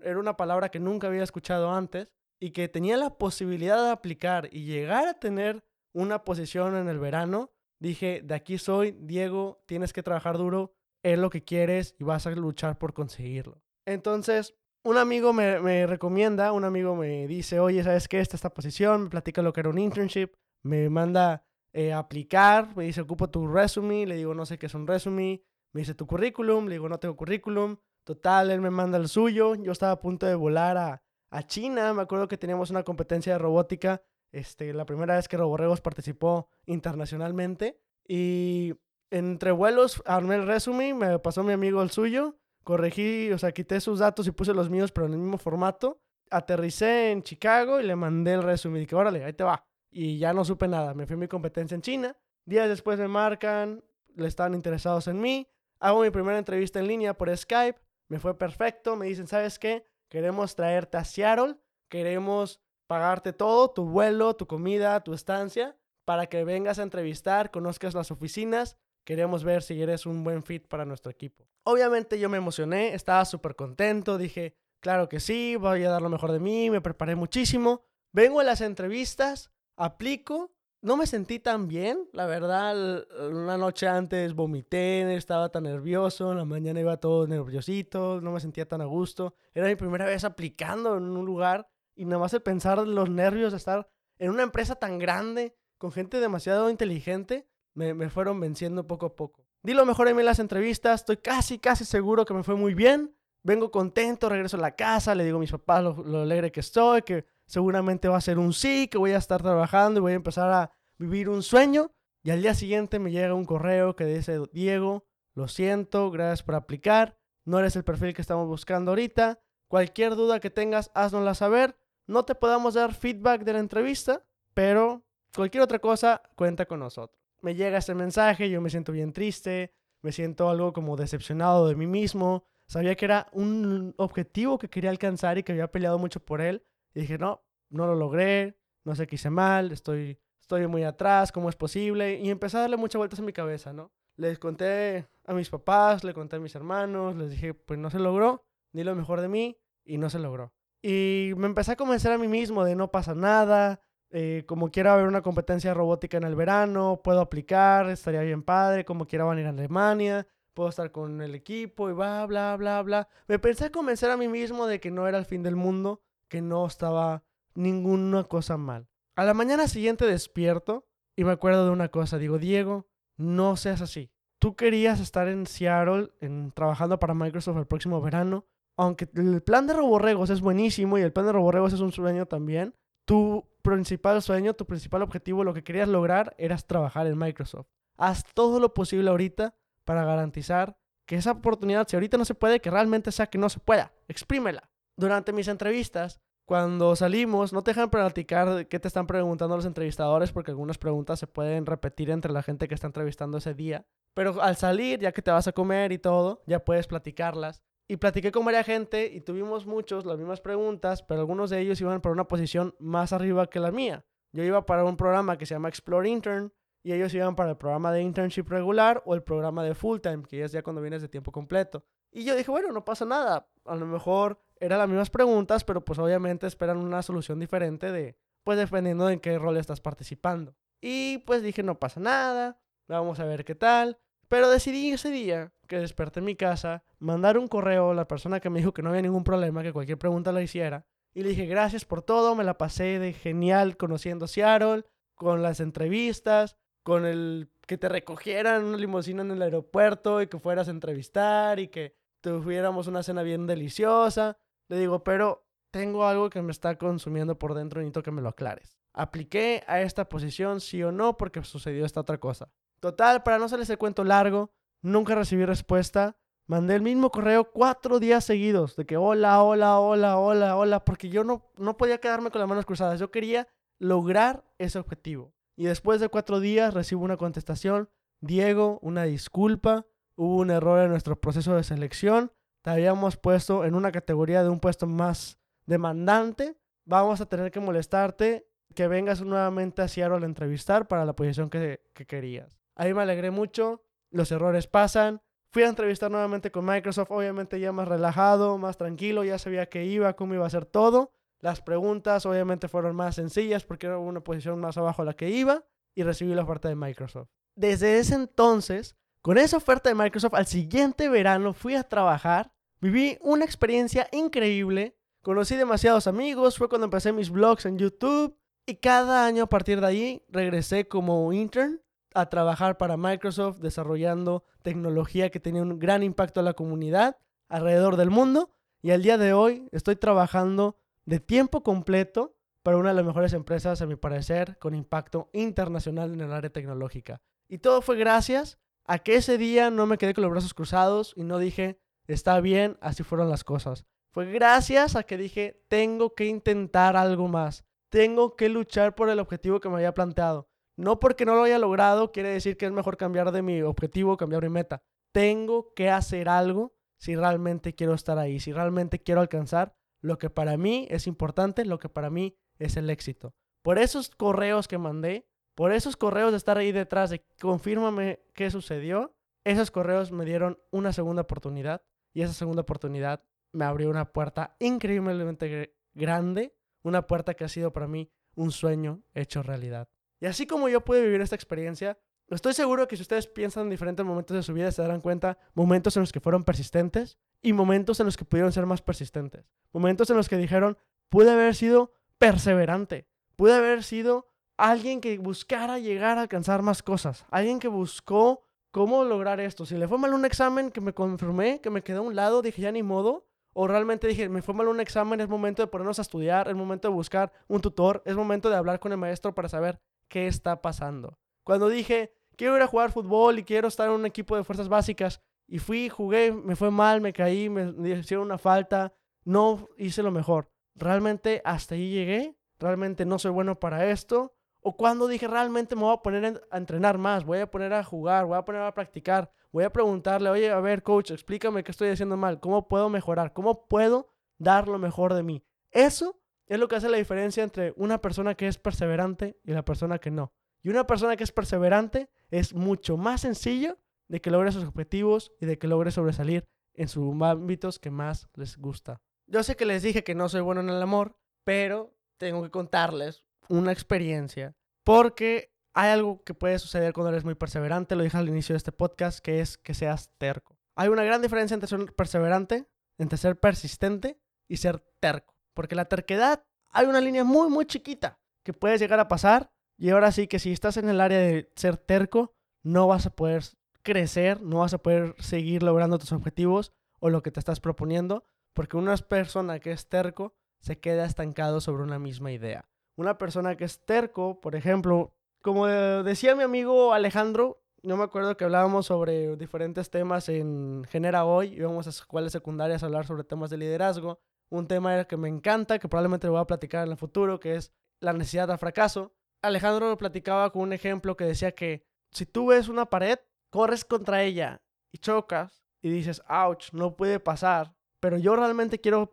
era 0.03 0.19
una 0.19 0.37
palabra 0.37 0.71
que 0.71 0.81
nunca 0.81 1.07
había 1.07 1.23
escuchado 1.23 1.73
antes, 1.73 2.09
y 2.41 2.51
que 2.51 2.69
tenía 2.69 2.97
la 2.97 3.17
posibilidad 3.17 3.83
de 3.83 3.91
aplicar 3.91 4.49
y 4.53 4.65
llegar 4.65 5.09
a 5.09 5.15
tener 5.15 5.65
una 5.95 6.25
posición 6.25 6.77
en 6.77 6.89
el 6.89 6.99
verano, 6.99 7.53
dije, 7.81 8.21
de 8.23 8.35
aquí 8.35 8.59
soy, 8.59 8.93
Diego, 9.01 9.63
tienes 9.67 9.93
que 9.93 10.03
trabajar 10.03 10.37
duro, 10.37 10.75
es 11.03 11.19
lo 11.19 11.31
que 11.31 11.45
quieres 11.45 11.95
y 11.99 12.05
vas 12.05 12.27
a 12.27 12.31
luchar 12.33 12.79
por 12.79 12.93
conseguirlo. 12.93 13.63
Entonces, 13.87 14.55
un 14.85 14.99
amigo 14.99 15.33
me, 15.33 15.87
recomienda, 15.87 16.53
un 16.53 16.65
amigo 16.65 16.95
me 16.95 17.27
dice, 17.27 17.61
oye, 17.61 17.83
¿sabes 17.83 18.09
qué? 18.09 18.21
Esta 18.21 18.37
esta 18.37 18.53
posición, 18.53 19.05
me 19.05 19.11
platica 19.11 19.41
lo 19.41 19.53
que 19.53 19.61
era 19.61 19.71
un 19.71 19.79
internship, 19.79 20.33
me 20.63 20.91
manda 20.91 21.47
eh, 21.73 21.93
aplicar, 21.93 22.77
me 22.77 22.85
dice, 22.85 23.01
ocupo 23.01 23.31
tu 23.31 23.47
resume, 23.47 24.07
le 24.07 24.17
digo, 24.17 24.35
no 24.35 24.45
sé 24.45 24.59
qué 24.59 24.67
es 24.67 24.75
un 24.75 24.87
resume, 24.87 25.43
me 25.73 25.81
dice 25.81 25.95
tu 25.95 26.07
currículum, 26.07 26.67
le 26.67 26.75
digo, 26.75 26.89
no 26.89 26.99
tengo 26.99 27.17
currículum, 27.17 27.77
total, 28.05 28.51
él 28.51 28.61
me 28.61 28.71
manda 28.71 28.99
el 28.99 29.09
suyo, 29.09 29.55
yo 29.55 29.73
estaba 29.73 29.93
a 29.93 30.01
punto 30.01 30.27
de 30.27 30.35
volar 30.35 30.77
a, 30.77 31.03
a 31.31 31.43
China, 31.43 31.93
me 31.95 32.03
acuerdo 32.03 32.29
que 32.29 32.39
teníamos 32.39 32.71
una 32.71 32.83
competencia 32.83 33.33
de 33.33 33.39
robótica, 33.39 34.03
este, 34.31 34.73
la 34.73 34.85
primera 34.85 35.17
vez 35.17 35.29
que 35.29 35.37
Roborregos 35.37 35.81
participó 35.81 36.49
internacionalmente, 36.67 37.81
y 38.07 38.75
entre 39.11 39.53
vuelos 39.53 40.03
armé 40.07 40.37
el 40.37 40.47
resume, 40.47 40.93
me 40.95 41.19
pasó 41.19 41.43
mi 41.43 41.53
amigo 41.53 41.83
el 41.83 41.91
suyo, 41.91 42.37
corregí, 42.65 43.31
o 43.31 43.39
sea, 43.39 43.53
quité 43.53 43.81
sus 43.81 44.01
datos 44.01 44.27
y 44.27 44.33
puse 44.33 44.53
los 44.53 44.71
míos, 44.71 44.91
pero 44.91 45.07
en 45.07 45.13
el 45.13 45.19
mismo 45.21 45.39
formato. 45.39 46.01
Aterricé 46.31 47.13
en 47.13 47.23
Chicago 47.23 47.79
y 47.79 47.85
le 47.85 47.95
mandé 47.95 48.33
el 48.33 48.43
resumen. 48.43 48.81
Dije, 48.81 48.97
órale, 48.97 49.23
ahí 49.25 49.35
te 49.35 49.45
va. 49.45 49.63
Y 49.91 50.19
ya 50.19 50.33
no 50.33 50.45
supe 50.45 50.67
nada. 50.67 50.95
Me 50.95 51.07
fui 51.07 51.15
a 51.15 51.19
mi 51.19 51.29
competencia 51.29 51.75
en 51.75 51.83
China. 51.83 52.17
Días 52.45 52.69
después 52.69 52.99
me 52.99 53.07
marcan, 53.07 53.85
le 54.17 54.27
estaban 54.27 54.55
interesados 54.55 55.07
en 55.07 55.21
mí. 55.21 55.47
Hago 55.79 56.01
mi 56.01 56.11
primera 56.11 56.39
entrevista 56.39 56.81
en 56.81 56.89
línea 56.89 57.15
por 57.15 57.35
Skype. 57.37 57.79
Me 58.09 58.19
fue 58.19 58.37
perfecto. 58.37 58.97
Me 58.97 59.07
dicen, 59.07 59.27
¿sabes 59.27 59.59
qué? 59.59 59.87
Queremos 60.09 60.57
traerte 60.57 60.97
a 60.97 61.05
Seattle. 61.05 61.57
Queremos 61.89 62.61
pagarte 62.87 63.33
todo, 63.33 63.71
tu 63.71 63.87
vuelo, 63.87 64.35
tu 64.37 64.47
comida, 64.47 65.03
tu 65.03 65.15
estancia, 65.15 65.77
para 66.05 66.27
que 66.27 66.45
vengas 66.45 66.79
a 66.79 66.83
entrevistar, 66.83 67.51
conozcas 67.51 67.95
las 67.95 68.11
oficinas 68.11 68.77
Queremos 69.05 69.45
ver 69.45 69.63
si 69.63 69.81
eres 69.81 70.07
un 70.07 70.25
buen 70.25 70.43
fit 70.43 70.67
para 70.67 70.87
nuestro 70.87 71.11
equipo. 71.11 71.47
Obviamente 71.65 72.19
yo 72.19 72.31
me 72.31 72.39
emocioné, 72.39 72.95
estaba 72.95 73.25
súper 73.27 73.55
contento, 73.55 74.17
dije, 74.17 74.57
claro 74.81 75.09
que 75.11 75.21
sí, 75.21 75.57
voy 75.57 75.85
a 75.85 75.91
dar 75.91 76.01
lo 76.01 76.09
mejor 76.09 76.33
de 76.33 76.41
mí, 76.41 76.71
me 76.71 76.81
preparé 76.81 77.15
muchísimo. 77.15 77.85
Vengo 78.13 78.41
a 78.41 78.45
las 78.45 78.63
entrevistas, 78.63 79.51
aplico, 79.77 80.55
no 80.85 80.99
me 80.99 81.07
sentí 81.07 81.39
tan 81.39 81.67
bien, 81.67 82.11
la 82.13 82.27
verdad, 82.27 83.07
una 83.31 83.57
noche 83.57 83.89
antes 83.89 84.35
vomité, 84.35 85.17
estaba 85.17 85.49
tan 85.49 85.63
nervioso, 85.63 86.31
en 86.31 86.37
la 86.37 86.45
mañana 86.45 86.79
iba 86.79 86.99
todo 86.99 87.27
nerviosito, 87.27 88.21
no 88.21 88.33
me 88.33 88.41
sentía 88.41 88.69
tan 88.69 88.83
a 88.83 88.85
gusto. 88.85 89.35
Era 89.55 89.67
mi 89.67 89.77
primera 89.77 90.05
vez 90.05 90.25
aplicando 90.25 90.99
en 90.99 91.05
un 91.05 91.25
lugar 91.25 91.67
y 91.97 92.05
nada 92.05 92.19
más 92.19 92.35
el 92.35 92.43
pensar 92.43 92.87
los 92.87 93.09
nervios 93.09 93.53
de 93.53 93.57
estar 93.57 93.89
en 94.19 94.29
una 94.29 94.43
empresa 94.43 94.75
tan 94.75 94.99
grande, 94.99 95.57
con 95.79 95.91
gente 95.91 96.21
demasiado 96.21 96.69
inteligente, 96.69 97.49
me, 97.73 98.11
fueron 98.11 98.39
venciendo 98.39 98.87
poco 98.87 99.07
a 99.07 99.17
poco. 99.17 99.47
Di 99.63 99.73
lo 99.73 99.87
mejor 99.87 100.09
en 100.09 100.17
mí 100.17 100.23
las 100.23 100.39
entrevistas, 100.39 101.01
estoy 101.01 101.17
casi, 101.17 101.59
casi 101.59 101.87
seguro 101.87 102.27
que 102.27 102.35
me 102.35 102.43
fue 102.43 102.57
muy 102.57 102.75
bien. 102.75 103.17
Vengo 103.43 103.71
contento, 103.71 104.29
regreso 104.29 104.59
a 104.59 104.61
la 104.61 104.77
casa, 104.77 105.15
le 105.15 105.25
digo 105.25 105.39
a 105.39 105.41
mis 105.41 105.51
papás 105.51 105.83
lo, 105.83 106.21
alegre 106.21 106.53
que 106.53 106.61
estoy, 106.61 107.01
que 107.01 107.25
seguramente 107.47 108.09
va 108.09 108.17
a 108.17 108.23
ser 108.23 108.39
un 108.39 108.53
sí, 108.53 108.89
que 108.89 108.99
voy 108.99 109.13
a 109.13 109.19
estar 109.19 109.43
trabajando 109.43 109.99
y 109.99 110.03
voy 110.03 110.13
a 110.13 110.17
empezar 110.17 110.51
a 110.51 110.71
vivir 110.99 111.29
un 111.29 111.43
sueño. 111.43 111.93
Y 112.23 112.31
al 112.31 112.43
día 112.43 112.55
siguiente 112.55 112.99
me 112.99 113.11
llega 113.11 113.35
un 113.35 113.45
correo 113.45 113.97
que 113.97 114.07
dice, 114.07 114.41
Diego, 114.53 115.05
lo 115.35 115.49
siento, 115.49 116.11
gracias 116.11 116.43
por 116.43 116.55
aplicar, 116.55 117.19
no 117.45 117.59
eres 117.59 117.77
el 117.77 117.85
perfil 117.85 118.15
que 118.15 118.23
estamos 118.23 118.47
buscando 118.47 118.93
ahorita. 118.93 119.41
Cualquier 119.69 120.15
duda 120.15 120.41
que 120.41 120.51
tengas, 120.51 120.91
haznosla 120.95 121.35
saber. 121.35 121.77
No 122.07 122.25
te 122.25 122.35
podamos 122.35 122.75
dar 122.75 122.95
feedback 122.95 123.43
de 123.45 123.55
la 123.55 123.59
entrevista, 123.59 124.25
pero 124.55 125.05
cualquier 125.35 125.63
otra 125.63 125.79
cosa, 125.79 126.23
cuenta 126.37 126.67
con 126.67 126.81
nosotros 126.81 127.25
me 127.45 127.55
llega 127.55 127.79
ese 127.79 127.95
mensaje, 127.95 128.49
yo 128.49 128.63
me 128.63 128.71
siento 128.71 128.91
bien 128.91 129.13
triste, 129.13 129.75
me 130.01 130.13
siento 130.13 130.49
algo 130.49 130.73
como 130.73 130.97
decepcionado 130.97 131.69
de 131.69 131.77
mí 131.77 131.87
mismo. 131.87 132.47
Sabía 132.67 132.95
que 132.95 133.05
era 133.05 133.29
un 133.33 133.95
objetivo 133.99 134.59
que 134.59 134.71
quería 134.71 134.89
alcanzar 134.89 135.37
y 135.37 135.43
que 135.43 135.53
había 135.53 135.71
peleado 135.71 135.99
mucho 135.99 136.21
por 136.21 136.41
él. 136.41 136.65
Y 136.95 137.01
dije, 137.01 137.19
no, 137.19 137.45
no 137.71 137.87
lo 137.87 137.95
logré, 137.95 138.57
no 138.85 138.95
sé 138.95 139.07
qué 139.07 139.17
hice 139.17 139.31
mal, 139.31 139.73
estoy, 139.73 140.19
estoy 140.41 140.67
muy 140.67 140.85
atrás, 140.85 141.33
¿cómo 141.33 141.49
es 141.49 141.57
posible? 141.57 142.19
Y 142.21 142.31
empecé 142.31 142.57
a 142.57 142.61
darle 142.61 142.77
muchas 142.77 142.99
vueltas 142.99 143.19
en 143.19 143.25
mi 143.25 143.33
cabeza, 143.33 143.73
¿no? 143.73 143.93
Les 144.17 144.39
conté 144.39 145.09
a 145.25 145.35
mis 145.35 145.51
papás, 145.51 146.05
le 146.05 146.15
conté 146.15 146.37
a 146.37 146.41
mis 146.41 146.55
hermanos, 146.55 147.17
les 147.17 147.31
dije, 147.31 147.55
pues 147.55 147.79
no 147.79 147.91
se 147.91 147.99
logró, 147.99 148.45
ni 148.73 148.85
lo 148.85 148.95
mejor 148.95 149.21
de 149.21 149.29
mí, 149.29 149.59
y 149.85 149.99
no 149.99 150.09
se 150.09 150.19
logró. 150.19 150.53
Y 150.83 151.33
me 151.37 151.47
empecé 151.47 151.73
a 151.73 151.77
convencer 151.77 152.13
a 152.13 152.19
mí 152.19 152.29
mismo 152.29 152.65
de 152.65 152.77
no 152.77 152.91
pasa 152.91 153.15
nada, 153.15 153.81
eh, 154.11 154.45
como 154.47 154.71
quiera 154.71 154.93
haber 154.93 155.07
una 155.07 155.23
competencia 155.23 155.75
robótica 155.75 156.19
en 156.19 156.25
el 156.25 156.37
verano, 156.37 157.01
puedo 157.03 157.21
aplicar, 157.21 157.89
estaría 157.91 158.21
bien 158.21 158.43
padre, 158.43 158.85
como 158.85 159.07
quiera 159.07 159.25
van 159.25 159.39
a 159.39 159.41
ir 159.41 159.47
a 159.47 159.51
Alemania, 159.51 160.29
puedo 160.53 160.69
estar 160.69 160.93
con 160.93 161.21
el 161.21 161.35
equipo 161.35 161.91
y 161.91 161.93
bla, 161.93 162.25
bla, 162.27 162.57
bla, 162.57 162.83
bla. 162.83 163.09
Me 163.27 163.39
pensé 163.41 163.65
a 163.65 163.73
convencer 163.73 164.11
a 164.11 164.17
mí 164.17 164.29
mismo 164.29 164.67
de 164.67 164.79
que 164.79 164.91
no 164.93 165.09
era 165.09 165.19
el 165.19 165.25
fin 165.25 165.43
del 165.43 165.57
mundo, 165.57 166.01
que 166.35 166.43
no 166.43 166.67
estaba 166.67 167.23
ninguna 167.55 168.25
cosa 168.25 168.57
mal. 168.57 168.89
A 169.15 169.25
la 169.25 169.35
mañana 169.35 169.69
siguiente 169.69 170.05
despierto 170.05 170.85
y 171.15 171.23
me 171.23 171.31
acuerdo 171.31 171.65
de 171.65 171.71
una 171.71 171.91
cosa, 171.91 172.19
digo, 172.19 172.41
Diego, 172.41 172.89
no 173.17 173.55
seas 173.55 173.81
así. 173.81 174.11
Tú 174.41 174.57
querías 174.57 174.99
estar 174.99 175.29
en 175.29 175.47
Seattle 175.47 176.11
en, 176.21 176.51
trabajando 176.51 176.99
para 176.99 177.15
Microsoft 177.15 177.59
el 177.59 177.69
próximo 177.69 178.01
verano, 178.01 178.47
aunque 178.77 179.09
el 179.15 179.45
plan 179.45 179.69
de 179.69 179.75
Roborregos 179.75 180.29
es 180.31 180.41
buenísimo 180.41 180.99
y 180.99 181.03
el 181.03 181.13
plan 181.13 181.27
de 181.27 181.33
Roborregos 181.35 181.73
es 181.73 181.79
un 181.79 181.93
sueño 181.93 182.27
también, 182.27 182.75
tu 183.05 183.49
principal 183.63 184.21
sueño, 184.21 184.55
tu 184.55 184.67
principal 184.67 185.03
objetivo, 185.03 185.45
lo 185.45 185.55
que 185.55 185.63
querías 185.63 185.89
lograr 185.89 186.35
era 186.37 186.57
trabajar 186.57 187.07
en 187.07 187.17
Microsoft. 187.17 187.69
Haz 187.97 188.25
todo 188.35 188.59
lo 188.59 188.75
posible 188.75 189.09
ahorita 189.09 189.55
para 189.85 190.05
garantizar 190.05 190.77
que 191.07 191.15
esa 191.15 191.31
oportunidad, 191.31 191.87
si 191.87 191.95
ahorita 191.95 192.19
no 192.19 192.25
se 192.25 192.35
puede, 192.35 192.59
que 192.59 192.73
realmente 192.73 193.13
sea 193.13 193.29
que 193.29 193.39
no 193.39 193.49
se 193.49 193.61
pueda. 193.61 193.93
Exprímela. 194.09 194.69
Durante 194.97 195.33
mis 195.33 195.47
entrevistas, 195.47 196.21
cuando 196.47 196.95
salimos, 196.95 197.53
no 197.53 197.63
te 197.63 197.71
dejan 197.71 197.89
platicar 197.89 198.69
qué 198.69 198.79
te 198.79 198.89
están 198.89 199.07
preguntando 199.07 199.57
los 199.57 199.65
entrevistadores, 199.65 200.31
porque 200.31 200.51
algunas 200.51 200.77
preguntas 200.77 201.19
se 201.19 201.27
pueden 201.27 201.65
repetir 201.65 202.11
entre 202.11 202.33
la 202.33 202.43
gente 202.43 202.69
que 202.69 202.75
está 202.75 202.87
entrevistando 202.87 203.39
ese 203.39 203.55
día. 203.55 203.87
Pero 204.15 204.43
al 204.43 204.57
salir, 204.57 205.01
ya 205.01 205.13
que 205.13 205.23
te 205.23 205.31
vas 205.31 205.49
a 205.49 205.53
comer 205.53 205.93
y 205.93 205.99
todo, 205.99 206.43
ya 206.47 206.65
puedes 206.65 206.87
platicarlas. 206.87 207.63
Y 207.89 207.97
platiqué 207.97 208.31
con 208.31 208.45
varias 208.45 208.67
gente 208.67 209.07
y 209.13 209.21
tuvimos 209.21 209.67
muchos 209.67 210.05
las 210.05 210.19
mismas 210.19 210.41
preguntas, 210.41 211.03
pero 211.03 211.21
algunos 211.21 211.51
de 211.51 211.61
ellos 211.61 211.81
iban 211.81 212.01
para 212.01 212.13
una 212.13 212.29
posición 212.29 212.75
más 212.79 213.13
arriba 213.13 213.49
que 213.49 213.61
la 213.61 213.71
mía. 213.71 214.05
Yo 214.33 214.43
iba 214.43 214.67
para 214.67 214.85
un 214.85 214.97
programa 214.97 215.39
que 215.39 215.47
se 215.47 215.55
llama 215.55 215.69
Explore 215.69 216.09
Intern 216.09 216.53
y 216.83 216.93
ellos 216.93 217.15
iban 217.15 217.35
para 217.37 217.51
el 217.51 217.57
programa 217.57 217.93
de 217.93 218.03
internship 218.03 218.49
regular 218.49 219.03
o 219.07 219.15
el 219.15 219.23
programa 219.23 219.65
de 219.65 219.75
full 219.75 220.01
time, 220.01 220.23
que 220.23 220.43
es 220.43 220.53
ya 220.53 220.63
cuando 220.63 220.83
vienes 220.83 221.03
de 221.03 221.09
tiempo 221.09 221.33
completo. 221.33 221.85
Y 222.11 222.25
yo 222.25 222.37
dije, 222.37 222.51
bueno, 222.51 222.71
no 222.71 222.85
pasa 222.85 223.05
nada. 223.05 223.49
A 223.65 223.75
lo 223.75 223.87
mejor 223.87 224.41
eran 224.65 224.79
las 224.79 224.89
mismas 224.89 225.11
preguntas, 225.11 225.65
pero 225.65 225.85
pues 225.85 225.99
obviamente 225.99 226.47
esperan 226.47 226.79
una 226.79 227.03
solución 227.03 227.39
diferente 227.39 227.93
de, 227.93 228.17
pues 228.43 228.59
dependiendo 228.59 229.07
de 229.07 229.15
en 229.15 229.21
qué 229.21 229.39
rol 229.39 229.57
estás 229.57 229.81
participando. 229.81 230.55
Y 230.81 231.19
pues 231.19 231.43
dije, 231.43 231.63
no 231.63 231.79
pasa 231.79 232.01
nada, 232.01 232.61
vamos 232.89 233.21
a 233.21 233.25
ver 233.25 233.45
qué 233.45 233.55
tal. 233.55 233.99
Pero 234.29 234.49
decidí 234.49 234.91
ese 234.91 235.11
día 235.11 235.53
que 235.69 235.79
desperté 235.79 236.21
en 236.21 236.27
mi 236.27 236.37
casa, 236.37 236.83
mandar 236.99 237.39
un 237.39 237.49
correo 237.49 237.91
a 237.91 237.95
la 237.95 238.09
persona 238.09 238.41
que 238.41 238.51
me 238.51 238.59
dijo 238.59 238.73
que 238.73 238.83
no 238.83 238.91
había 238.91 239.03
ningún 239.03 239.25
problema, 239.25 239.63
que 239.63 239.73
cualquier 239.73 239.99
pregunta 239.99 240.33
la 240.33 240.43
hiciera. 240.43 240.87
Y 241.15 241.23
le 241.23 241.31
dije, 241.31 241.47
gracias 241.47 241.85
por 241.85 242.03
todo, 242.03 242.35
me 242.35 242.45
la 242.45 242.59
pasé 242.59 242.99
de 242.99 243.13
genial 243.13 243.77
conociendo 243.77 244.27
Seattle, 244.27 244.85
con 245.15 245.43
las 245.43 245.61
entrevistas, 245.61 246.57
con 246.83 247.07
el 247.07 247.51
que 247.67 247.79
te 247.79 247.89
recogieran 247.89 248.65
una 248.65 248.77
limusina 248.77 249.23
en 249.23 249.31
el 249.31 249.43
aeropuerto 249.43 250.21
y 250.21 250.27
que 250.27 250.39
fueras 250.39 250.69
a 250.69 250.73
entrevistar 250.73 251.61
y 251.61 251.69
que 251.69 251.97
tuviéramos 252.21 252.87
una 252.87 253.03
cena 253.03 253.23
bien 253.23 253.47
deliciosa. 253.47 254.39
Le 254.69 254.79
digo, 254.79 255.05
pero 255.05 255.47
tengo 255.71 256.07
algo 256.07 256.31
que 256.31 256.43
me 256.43 256.53
está 256.53 256.77
consumiendo 256.79 257.39
por 257.39 257.55
dentro 257.55 257.81
necesito 257.81 258.03
que 258.03 258.11
me 258.11 258.23
lo 258.23 258.29
aclares. 258.31 258.79
¿Apliqué 258.93 259.65
a 259.67 259.81
esta 259.81 260.09
posición 260.09 260.61
sí 260.61 260.83
o 260.83 260.93
no 260.93 261.17
porque 261.17 261.43
sucedió 261.43 261.85
esta 261.85 262.01
otra 262.01 262.19
cosa? 262.19 262.49
Total, 262.81 263.23
para 263.23 263.39
no 263.39 263.47
hacerles 263.47 263.71
el 263.71 263.79
cuento 263.79 264.05
largo, 264.05 264.51
nunca 264.83 265.15
recibí 265.15 265.45
respuesta. 265.45 266.17
Mandé 266.47 266.77
el 266.77 266.83
mismo 266.83 267.11
correo 267.11 267.51
cuatro 267.51 267.99
días 267.99 268.25
seguidos 268.25 268.77
de 268.77 268.85
que 268.85 268.97
hola, 268.97 269.43
hola, 269.43 269.81
hola, 269.81 270.19
hola, 270.19 270.57
hola, 270.57 270.85
porque 270.85 271.09
yo 271.09 271.25
no, 271.25 271.51
no 271.57 271.77
podía 271.77 271.99
quedarme 271.99 272.31
con 272.31 272.41
las 272.41 272.49
manos 272.49 272.67
cruzadas. 272.67 273.01
Yo 273.01 273.11
quería 273.11 273.49
lograr 273.79 274.45
ese 274.59 274.79
objetivo. 274.79 275.33
Y 275.57 275.65
después 275.65 276.01
de 276.01 276.09
cuatro 276.09 276.41
días 276.41 276.75
recibo 276.75 277.03
una 277.03 277.17
contestación. 277.17 277.89
Diego, 278.21 278.79
una 278.83 279.05
disculpa. 279.05 279.87
Hubo 280.17 280.37
un 280.37 280.51
error 280.51 280.81
en 280.81 280.91
nuestro 280.91 281.21
proceso 281.21 281.55
de 281.55 281.65
selección. 281.65 282.31
Te 282.65 282.71
habíamos 282.71 283.19
puesto 283.19 283.67
en 283.67 283.75
una 283.75 283.93
categoría 283.93 284.43
de 284.43 284.49
un 284.49 284.59
puesto 284.59 284.87
más 284.87 285.39
demandante. 285.67 286.57
Vamos 286.87 287.21
a 287.21 287.27
tener 287.27 287.51
que 287.51 287.61
molestarte 287.61 288.49
que 288.75 288.89
vengas 288.89 289.21
nuevamente 289.21 289.83
a 289.83 289.89
Seattle 289.89 290.25
a 290.25 290.27
entrevistar 290.27 290.89
para 290.89 291.05
la 291.05 291.15
posición 291.15 291.51
que, 291.51 291.83
que 291.93 292.07
querías. 292.07 292.59
Ahí 292.75 292.95
me 292.95 293.03
alegré 293.03 293.31
mucho. 293.31 293.83
Los 294.11 294.33
errores 294.33 294.67
pasan. 294.67 295.21
Fui 295.51 295.63
a 295.63 295.69
entrevistar 295.69 296.11
nuevamente 296.11 296.51
con 296.51 296.65
Microsoft, 296.65 297.11
obviamente 297.11 297.61
ya 297.61 297.71
más 297.71 297.87
relajado, 297.87 298.57
más 298.57 298.79
tranquilo, 298.79 299.25
ya 299.25 299.39
sabía 299.39 299.69
que 299.69 299.85
iba, 299.85 300.17
cómo 300.17 300.33
iba 300.33 300.47
a 300.47 300.51
ser 300.51 300.65
todo. 300.65 301.13
Las 301.41 301.61
preguntas 301.61 302.25
obviamente 302.25 302.69
fueron 302.69 302.97
más 302.97 303.17
sencillas 303.17 303.65
porque 303.65 303.89
era 303.89 303.99
una 303.99 304.21
posición 304.21 304.59
más 304.59 304.79
abajo 304.79 305.03
a 305.03 305.05
la 305.05 305.13
que 305.13 305.29
iba 305.29 305.65
y 305.95 306.03
recibí 306.03 306.35
la 306.35 306.45
oferta 306.45 306.71
de 306.71 306.77
Microsoft. 306.77 307.29
Desde 307.57 307.99
ese 307.99 308.15
entonces, 308.15 308.97
con 309.21 309.37
esa 309.37 309.59
oferta 309.59 309.91
de 309.91 309.95
Microsoft, 309.95 310.33
al 310.33 310.47
siguiente 310.47 311.11
verano 311.11 311.53
fui 311.53 311.75
a 311.75 311.83
trabajar, 311.83 312.54
viví 312.81 313.19
una 313.21 313.45
experiencia 313.45 314.09
increíble, 314.13 314.97
conocí 315.23 315.57
demasiados 315.57 316.07
amigos, 316.07 316.59
fue 316.59 316.69
cuando 316.69 316.87
empecé 316.87 317.13
mis 317.13 317.31
blogs 317.31 317.67
en 317.67 317.79
YouTube 317.79 318.37
y 318.67 318.77
cada 318.77 319.27
año 319.27 319.45
a 319.45 319.49
partir 319.49 319.81
de 319.81 319.87
ahí 319.87 320.23
regresé 320.29 320.89
como 320.89 321.33
intern 321.33 321.81
a 322.15 322.31
trabajar 322.31 322.79
para 322.79 322.97
Microsoft 322.97 323.59
desarrollando 323.59 324.45
tecnología 324.63 325.31
que 325.31 325.41
tenía 325.41 325.63
un 325.63 325.79
gran 325.79 326.03
impacto 326.03 326.41
a 326.41 326.45
la 326.45 326.55
comunidad 326.55 327.19
alrededor 327.49 327.97
del 327.97 328.11
mundo. 328.11 328.51
Y 328.81 328.93
al 328.93 329.03
día 329.03 329.19
de 329.19 329.33
hoy 329.33 329.69
estoy 329.73 329.97
trabajando 329.97 330.79
de 331.05 331.21
tiempo 331.21 331.63
completo 331.63 332.37
para 332.63 332.79
una 332.79 332.91
de 332.91 332.95
las 332.95 333.05
mejores 333.05 333.35
empresas, 333.35 333.83
a 333.83 333.87
mi 333.87 333.97
parecer, 333.97 334.57
con 334.59 334.75
impacto 334.75 335.29
internacional 335.35 336.15
en 336.15 336.23
el 336.23 336.33
área 336.33 336.51
tecnológica. 336.51 337.21
Y 337.49 337.59
todo 337.59 337.83
fue 337.83 337.97
gracias 337.97 338.59
a 338.87 338.99
que 339.01 339.17
ese 339.17 339.37
día 339.37 339.71
no 339.71 339.87
me 339.87 339.99
quedé 339.99 340.15
con 340.15 340.23
los 340.23 340.31
brazos 340.31 340.55
cruzados 340.55 341.13
y 341.17 341.25
no 341.25 341.39
dije, 341.39 341.79
está 342.07 342.41
bien, 342.41 342.77
así 342.81 343.03
fueron 343.03 343.31
las 343.31 343.45
cosas. 343.45 343.85
Fue 344.11 344.31
gracias 344.31 344.95
a 344.95 345.03
que 345.03 345.17
dije, 345.17 345.65
tengo 345.69 346.15
que 346.15 346.27
intentar 346.27 346.97
algo 346.97 347.27
más. 347.29 347.65
Tengo 347.91 348.37
que 348.37 348.49
luchar 348.49 348.95
por 348.95 349.09
el 349.09 349.19
objetivo 349.19 349.61
que 349.61 349.69
me 349.69 349.77
había 349.77 349.95
planteado. 349.95 350.49
No 350.77 351.01
porque 351.01 351.25
no 351.25 351.35
lo 351.35 351.45
haya 351.45 351.59
logrado 351.59 352.13
quiere 352.13 352.31
decir 352.31 352.57
que 352.57 352.67
es 352.67 352.73
mejor 352.73 352.97
cambiar 352.97 353.33
de 353.33 353.43
mi 353.43 353.63
objetivo, 353.63 354.17
cambiar 354.17 354.43
mi 354.43 354.49
meta. 354.49 354.83
Tengo 355.13 355.73
que 355.75 355.91
hacer 355.91 356.29
algo 356.29 356.75
si 356.99 357.17
realmente 357.17 357.75
quiero 357.75 357.95
estar 357.95 358.19
ahí, 358.19 358.41
si 358.41 358.53
realmente 358.53 359.01
quiero 359.01 359.21
alcanzar 359.21 359.77
lo 360.01 360.19
que 360.19 360.31
para 360.31 360.57
mí 360.57 360.87
es 360.91 361.07
importante, 361.07 361.65
lo 361.65 361.79
que 361.79 361.89
para 361.89 362.11
mí 362.11 362.37
es 362.59 362.77
el 362.77 362.91
éxito. 362.91 363.35
Por 363.63 363.79
esos 363.79 364.11
correos 364.11 364.69
que 364.69 364.79
mandé, 364.79 365.27
por 365.55 365.73
esos 365.73 365.97
correos 365.97 366.33
de 366.33 366.37
estar 366.37 366.59
ahí 366.59 366.73
detrás 366.73 367.11
de 367.11 367.25
confírmame 367.41 368.21
qué 368.35 368.51
sucedió, 368.51 369.15
esos 369.45 369.71
correos 369.71 370.13
me 370.13 370.25
dieron 370.25 370.59
una 370.71 370.93
segunda 370.93 371.23
oportunidad 371.23 371.83
y 372.15 372.23
esa 372.23 372.33
segunda 372.33 372.63
oportunidad 372.63 373.23
me 373.53 373.65
abrió 373.65 373.91
una 373.91 374.13
puerta 374.13 374.57
increíblemente 374.61 375.77
grande, 375.93 376.55
una 376.83 377.07
puerta 377.07 377.35
que 377.35 377.45
ha 377.45 377.49
sido 377.49 377.73
para 377.73 377.87
mí 377.87 378.11
un 378.35 378.51
sueño 378.51 379.03
hecho 379.13 379.43
realidad. 379.43 379.89
Y 380.21 380.27
así 380.27 380.47
como 380.47 380.69
yo 380.69 380.81
pude 380.83 381.03
vivir 381.03 381.21
esta 381.21 381.37
experiencia, 381.37 381.99
estoy 382.29 382.55
seguro 382.55 382.89
que 382.89 382.97
si 382.97 383.03
ustedes 383.03 383.27
piensan 383.27 383.65
en 383.65 383.71
diferentes 383.71 384.07
momentos 384.07 384.37
de 384.37 384.43
su 384.43 384.55
vida 384.55 384.73
se 384.73 384.83
darán 384.83 385.01
cuenta 385.01 385.39
momentos 385.55 385.97
en 385.97 386.01
los 386.01 386.13
que 386.13 386.21
fueron 386.21 386.45
persistentes 386.45 387.19
y 387.43 387.53
momentos 387.53 388.01
en 388.01 388.07
los 388.07 388.17
que 388.17 388.25
pudieron 388.25 388.53
ser 388.53 388.65
más 388.65 388.81
persistentes. 388.81 389.45
Momentos 389.73 390.09
en 390.11 390.17
los 390.17 390.29
que 390.29 390.37
dijeron, 390.37 390.79
pude 391.09 391.31
haber 391.31 391.55
sido 391.55 391.93
perseverante, 392.19 393.07
pude 393.37 393.55
haber 393.55 393.83
sido 393.83 394.29
alguien 394.57 395.01
que 395.01 395.19
buscara 395.19 395.79
llegar 395.79 396.19
a 396.19 396.23
alcanzar 396.23 396.63
más 396.63 396.83
cosas, 396.83 397.27
alguien 397.31 397.59
que 397.59 397.69
buscó 397.69 398.44
cómo 398.75 399.05
lograr 399.05 399.39
esto. 399.39 399.65
Si 399.67 399.77
le 399.77 399.87
fue 399.87 399.99
mal 399.99 400.13
un 400.15 400.25
examen 400.25 400.73
que 400.73 400.81
me 400.81 400.93
confirmé, 400.93 401.61
que 401.61 401.71
me 401.71 401.83
quedé 401.83 401.99
a 401.99 402.01
un 402.01 402.17
lado, 402.17 402.43
dije 402.43 402.61
ya 402.61 402.73
ni 402.73 402.83
modo. 402.83 403.25
O 403.53 403.69
realmente 403.69 404.09
dije, 404.09 404.29
me 404.29 404.43
fue 404.43 404.53
mal 404.53 404.67
un 404.67 404.81
examen, 404.81 405.21
es 405.21 405.29
momento 405.29 405.63
de 405.63 405.69
ponernos 405.69 406.01
a 406.01 406.03
estudiar, 406.03 406.49
es 406.49 406.57
momento 406.57 406.89
de 406.89 406.95
buscar 406.95 407.33
un 407.47 407.61
tutor, 407.61 408.03
es 408.05 408.17
momento 408.17 408.51
de 408.51 408.57
hablar 408.57 408.81
con 408.81 408.91
el 408.91 408.99
maestro 408.99 409.33
para 409.33 409.49
saber 409.49 409.81
qué 410.09 410.27
está 410.27 410.61
pasando. 410.61 411.21
Cuando 411.45 411.69
dije, 411.69 412.13
quiero 412.35 412.57
ir 412.57 412.63
a 412.63 412.67
jugar 412.67 412.91
fútbol 412.91 413.39
y 413.39 413.45
quiero 413.45 413.69
estar 413.69 413.87
en 413.87 413.95
un 413.95 414.07
equipo 414.07 414.37
de 414.37 414.43
fuerzas 414.43 414.69
básicas, 414.69 415.23
y 415.47 415.61
fui, 415.61 415.89
jugué, 415.89 416.33
me 416.33 416.57
fue 416.57 416.73
mal, 416.73 417.01
me 417.01 417.13
caí, 417.13 417.49
me 417.49 417.91
hicieron 417.91 418.27
una 418.27 418.39
falta, 418.39 418.93
no 419.23 419.69
hice 419.79 420.03
lo 420.03 420.11
mejor. 420.11 420.51
Realmente 420.75 421.43
hasta 421.45 421.77
ahí 421.77 421.93
llegué, 421.93 422.37
realmente 422.59 423.05
no 423.05 423.21
soy 423.21 423.31
bueno 423.31 423.61
para 423.61 423.89
esto. 423.89 424.35
O 424.67 424.79
cuando 424.79 425.07
dije, 425.07 425.29
realmente 425.29 425.77
me 425.77 425.83
voy 425.83 425.93
a 425.93 425.99
poner 425.99 426.43
a 426.51 426.57
entrenar 426.57 426.97
más, 426.97 427.27
voy 427.27 427.39
a 427.39 427.51
poner 427.51 427.75
a 427.75 427.85
jugar, 427.85 428.25
voy 428.25 428.39
a 428.39 428.47
poner 428.47 428.63
a 428.63 428.73
practicar, 428.73 429.31
voy 429.53 429.63
a 429.65 429.71
preguntarle, 429.71 430.31
oye, 430.31 430.51
a 430.51 430.59
ver, 430.59 430.83
coach, 430.83 431.11
explícame 431.11 431.63
qué 431.63 431.71
estoy 431.71 431.91
haciendo 431.91 432.17
mal, 432.17 432.41
cómo 432.41 432.67
puedo 432.67 432.89
mejorar, 432.89 433.35
cómo 433.35 433.69
puedo 433.69 434.09
dar 434.39 434.67
lo 434.67 434.79
mejor 434.79 435.13
de 435.13 435.23
mí. 435.23 435.45
Eso 435.71 436.19
es 436.47 436.59
lo 436.59 436.67
que 436.67 436.77
hace 436.77 436.89
la 436.89 436.97
diferencia 436.97 437.45
entre 437.45 437.75
una 437.77 438.01
persona 438.01 438.37
que 438.37 438.49
es 438.49 438.57
perseverante 438.57 439.39
y 439.45 439.53
la 439.53 439.67
persona 439.67 439.99
que 439.99 440.11
no. 440.11 440.33
Y 440.63 440.71
una 440.71 440.87
persona 440.87 441.15
que 441.17 441.25
es 441.25 441.33
perseverante 441.33 442.09
es 442.31 442.55
mucho 442.55 442.97
más 442.97 443.21
sencillo 443.21 443.77
de 444.09 444.23
que 444.23 444.31
logre 444.31 444.51
sus 444.51 444.65
objetivos 444.65 445.31
y 445.43 445.45
de 445.45 445.59
que 445.59 445.69
logre 445.69 445.91
sobresalir 445.91 446.47
en 446.73 446.89
sus 446.89 447.15
ámbitos 447.21 447.79
que 447.79 447.91
más 447.91 448.31
les 448.35 448.57
gusta. 448.57 449.03
Yo 449.27 449.43
sé 449.43 449.57
que 449.57 449.67
les 449.67 449.83
dije 449.83 450.05
que 450.05 450.15
no 450.15 450.31
soy 450.31 450.41
bueno 450.41 450.63
en 450.63 450.71
el 450.71 450.81
amor, 450.81 451.19
pero 451.45 451.95
tengo 452.17 452.43
que 452.43 452.51
contarles 452.51 453.27
una 453.49 453.73
experiencia 453.73 454.55
porque 454.85 455.55
hay 455.75 455.91
algo 455.91 456.23
que 456.23 456.35
puede 456.35 456.59
suceder 456.59 456.93
cuando 456.93 457.11
eres 457.11 457.25
muy 457.25 457.35
perseverante, 457.35 457.97
lo 457.97 458.05
dije 458.05 458.17
al 458.17 458.29
inicio 458.29 458.53
de 458.53 458.59
este 458.59 458.73
podcast, 458.73 459.19
que 459.19 459.41
es 459.41 459.59
que 459.59 459.75
seas 459.75 460.11
terco. 460.19 460.57
Hay 460.77 460.89
una 460.89 461.03
gran 461.03 461.21
diferencia 461.21 461.55
entre 461.55 461.69
ser 461.69 461.93
perseverante, 461.95 462.69
entre 462.99 463.19
ser 463.19 463.39
persistente 463.39 464.21
y 464.49 464.59
ser 464.59 464.81
terco. 465.01 465.35
Porque 465.53 465.75
la 465.75 465.87
terquedad 465.87 466.45
hay 466.71 466.87
una 466.87 467.01
línea 467.01 467.25
muy, 467.25 467.49
muy 467.49 467.67
chiquita 467.67 468.21
que 468.45 468.53
puedes 468.53 468.81
llegar 468.81 469.01
a 469.01 469.09
pasar. 469.09 469.51
Y 469.77 469.91
ahora 469.91 470.13
sí 470.13 470.29
que 470.29 470.39
si 470.39 470.53
estás 470.53 470.77
en 470.77 470.89
el 470.89 471.01
área 471.01 471.19
de 471.19 471.51
ser 471.57 471.77
terco, 471.77 472.35
no 472.63 472.87
vas 472.87 473.07
a 473.07 473.11
poder 473.11 473.45
crecer, 473.83 474.41
no 474.43 474.59
vas 474.61 474.75
a 474.75 474.79
poder 474.79 475.15
seguir 475.19 475.63
logrando 475.63 475.99
tus 475.99 476.13
objetivos 476.13 476.73
o 477.01 477.11
lo 477.11 477.23
que 477.23 477.31
te 477.31 477.41
estás 477.41 477.59
proponiendo. 477.61 478.25
Porque 478.53 478.77
una 478.77 478.97
persona 478.97 479.59
que 479.59 479.73
es 479.73 479.89
terco 479.89 480.35
se 480.61 480.79
queda 480.79 481.05
estancado 481.05 481.61
sobre 481.61 481.83
una 481.83 481.99
misma 481.99 482.31
idea. 482.31 482.69
Una 482.97 483.19
persona 483.19 483.57
que 483.57 483.65
es 483.65 483.85
terco, 483.85 484.41
por 484.41 484.55
ejemplo, 484.57 485.13
como 485.43 485.67
decía 485.67 486.35
mi 486.35 486.43
amigo 486.43 486.93
Alejandro, 486.95 487.63
no 487.83 487.97
me 487.97 488.05
acuerdo 488.05 488.37
que 488.37 488.45
hablábamos 488.45 488.87
sobre 488.87 489.37
diferentes 489.37 489.91
temas 489.91 490.29
en 490.29 490.85
Genera 490.89 491.25
Hoy, 491.25 491.55
íbamos 491.55 491.87
a 491.87 491.91
escuelas 491.91 492.33
secundarias 492.33 492.83
a 492.83 492.87
hablar 492.87 493.07
sobre 493.07 493.25
temas 493.25 493.51
de 493.51 493.59
liderazgo 493.59 494.21
un 494.51 494.67
tema 494.67 495.05
que 495.05 495.17
me 495.17 495.29
encanta, 495.29 495.79
que 495.79 495.89
probablemente 495.89 496.29
voy 496.29 496.41
a 496.41 496.47
platicar 496.47 496.87
en 496.87 496.93
el 496.93 496.99
futuro, 496.99 497.41
que 497.41 497.57
es 497.57 497.73
la 498.01 498.13
necesidad 498.13 498.49
de 498.49 498.59
fracaso. 498.59 499.13
Alejandro 499.43 499.89
lo 499.89 499.99
platicaba 499.99 500.51
con 500.51 500.63
un 500.63 500.73
ejemplo 500.73 501.17
que 501.17 501.25
decía 501.25 501.53
que 501.53 501.85
si 502.11 502.27
tú 502.27 502.47
ves 502.47 502.69
una 502.69 502.87
pared, 502.87 503.19
corres 503.51 503.85
contra 503.85 504.23
ella 504.23 504.63
y 504.93 504.99
chocas 504.99 505.65
y 505.83 505.91
dices, 505.91 506.23
ouch, 506.29 506.73
no 506.73 506.97
puede 506.97 507.21
pasar, 507.21 507.75
pero 508.01 508.17
yo 508.17 508.37
realmente 508.37 508.81
quiero 508.81 509.11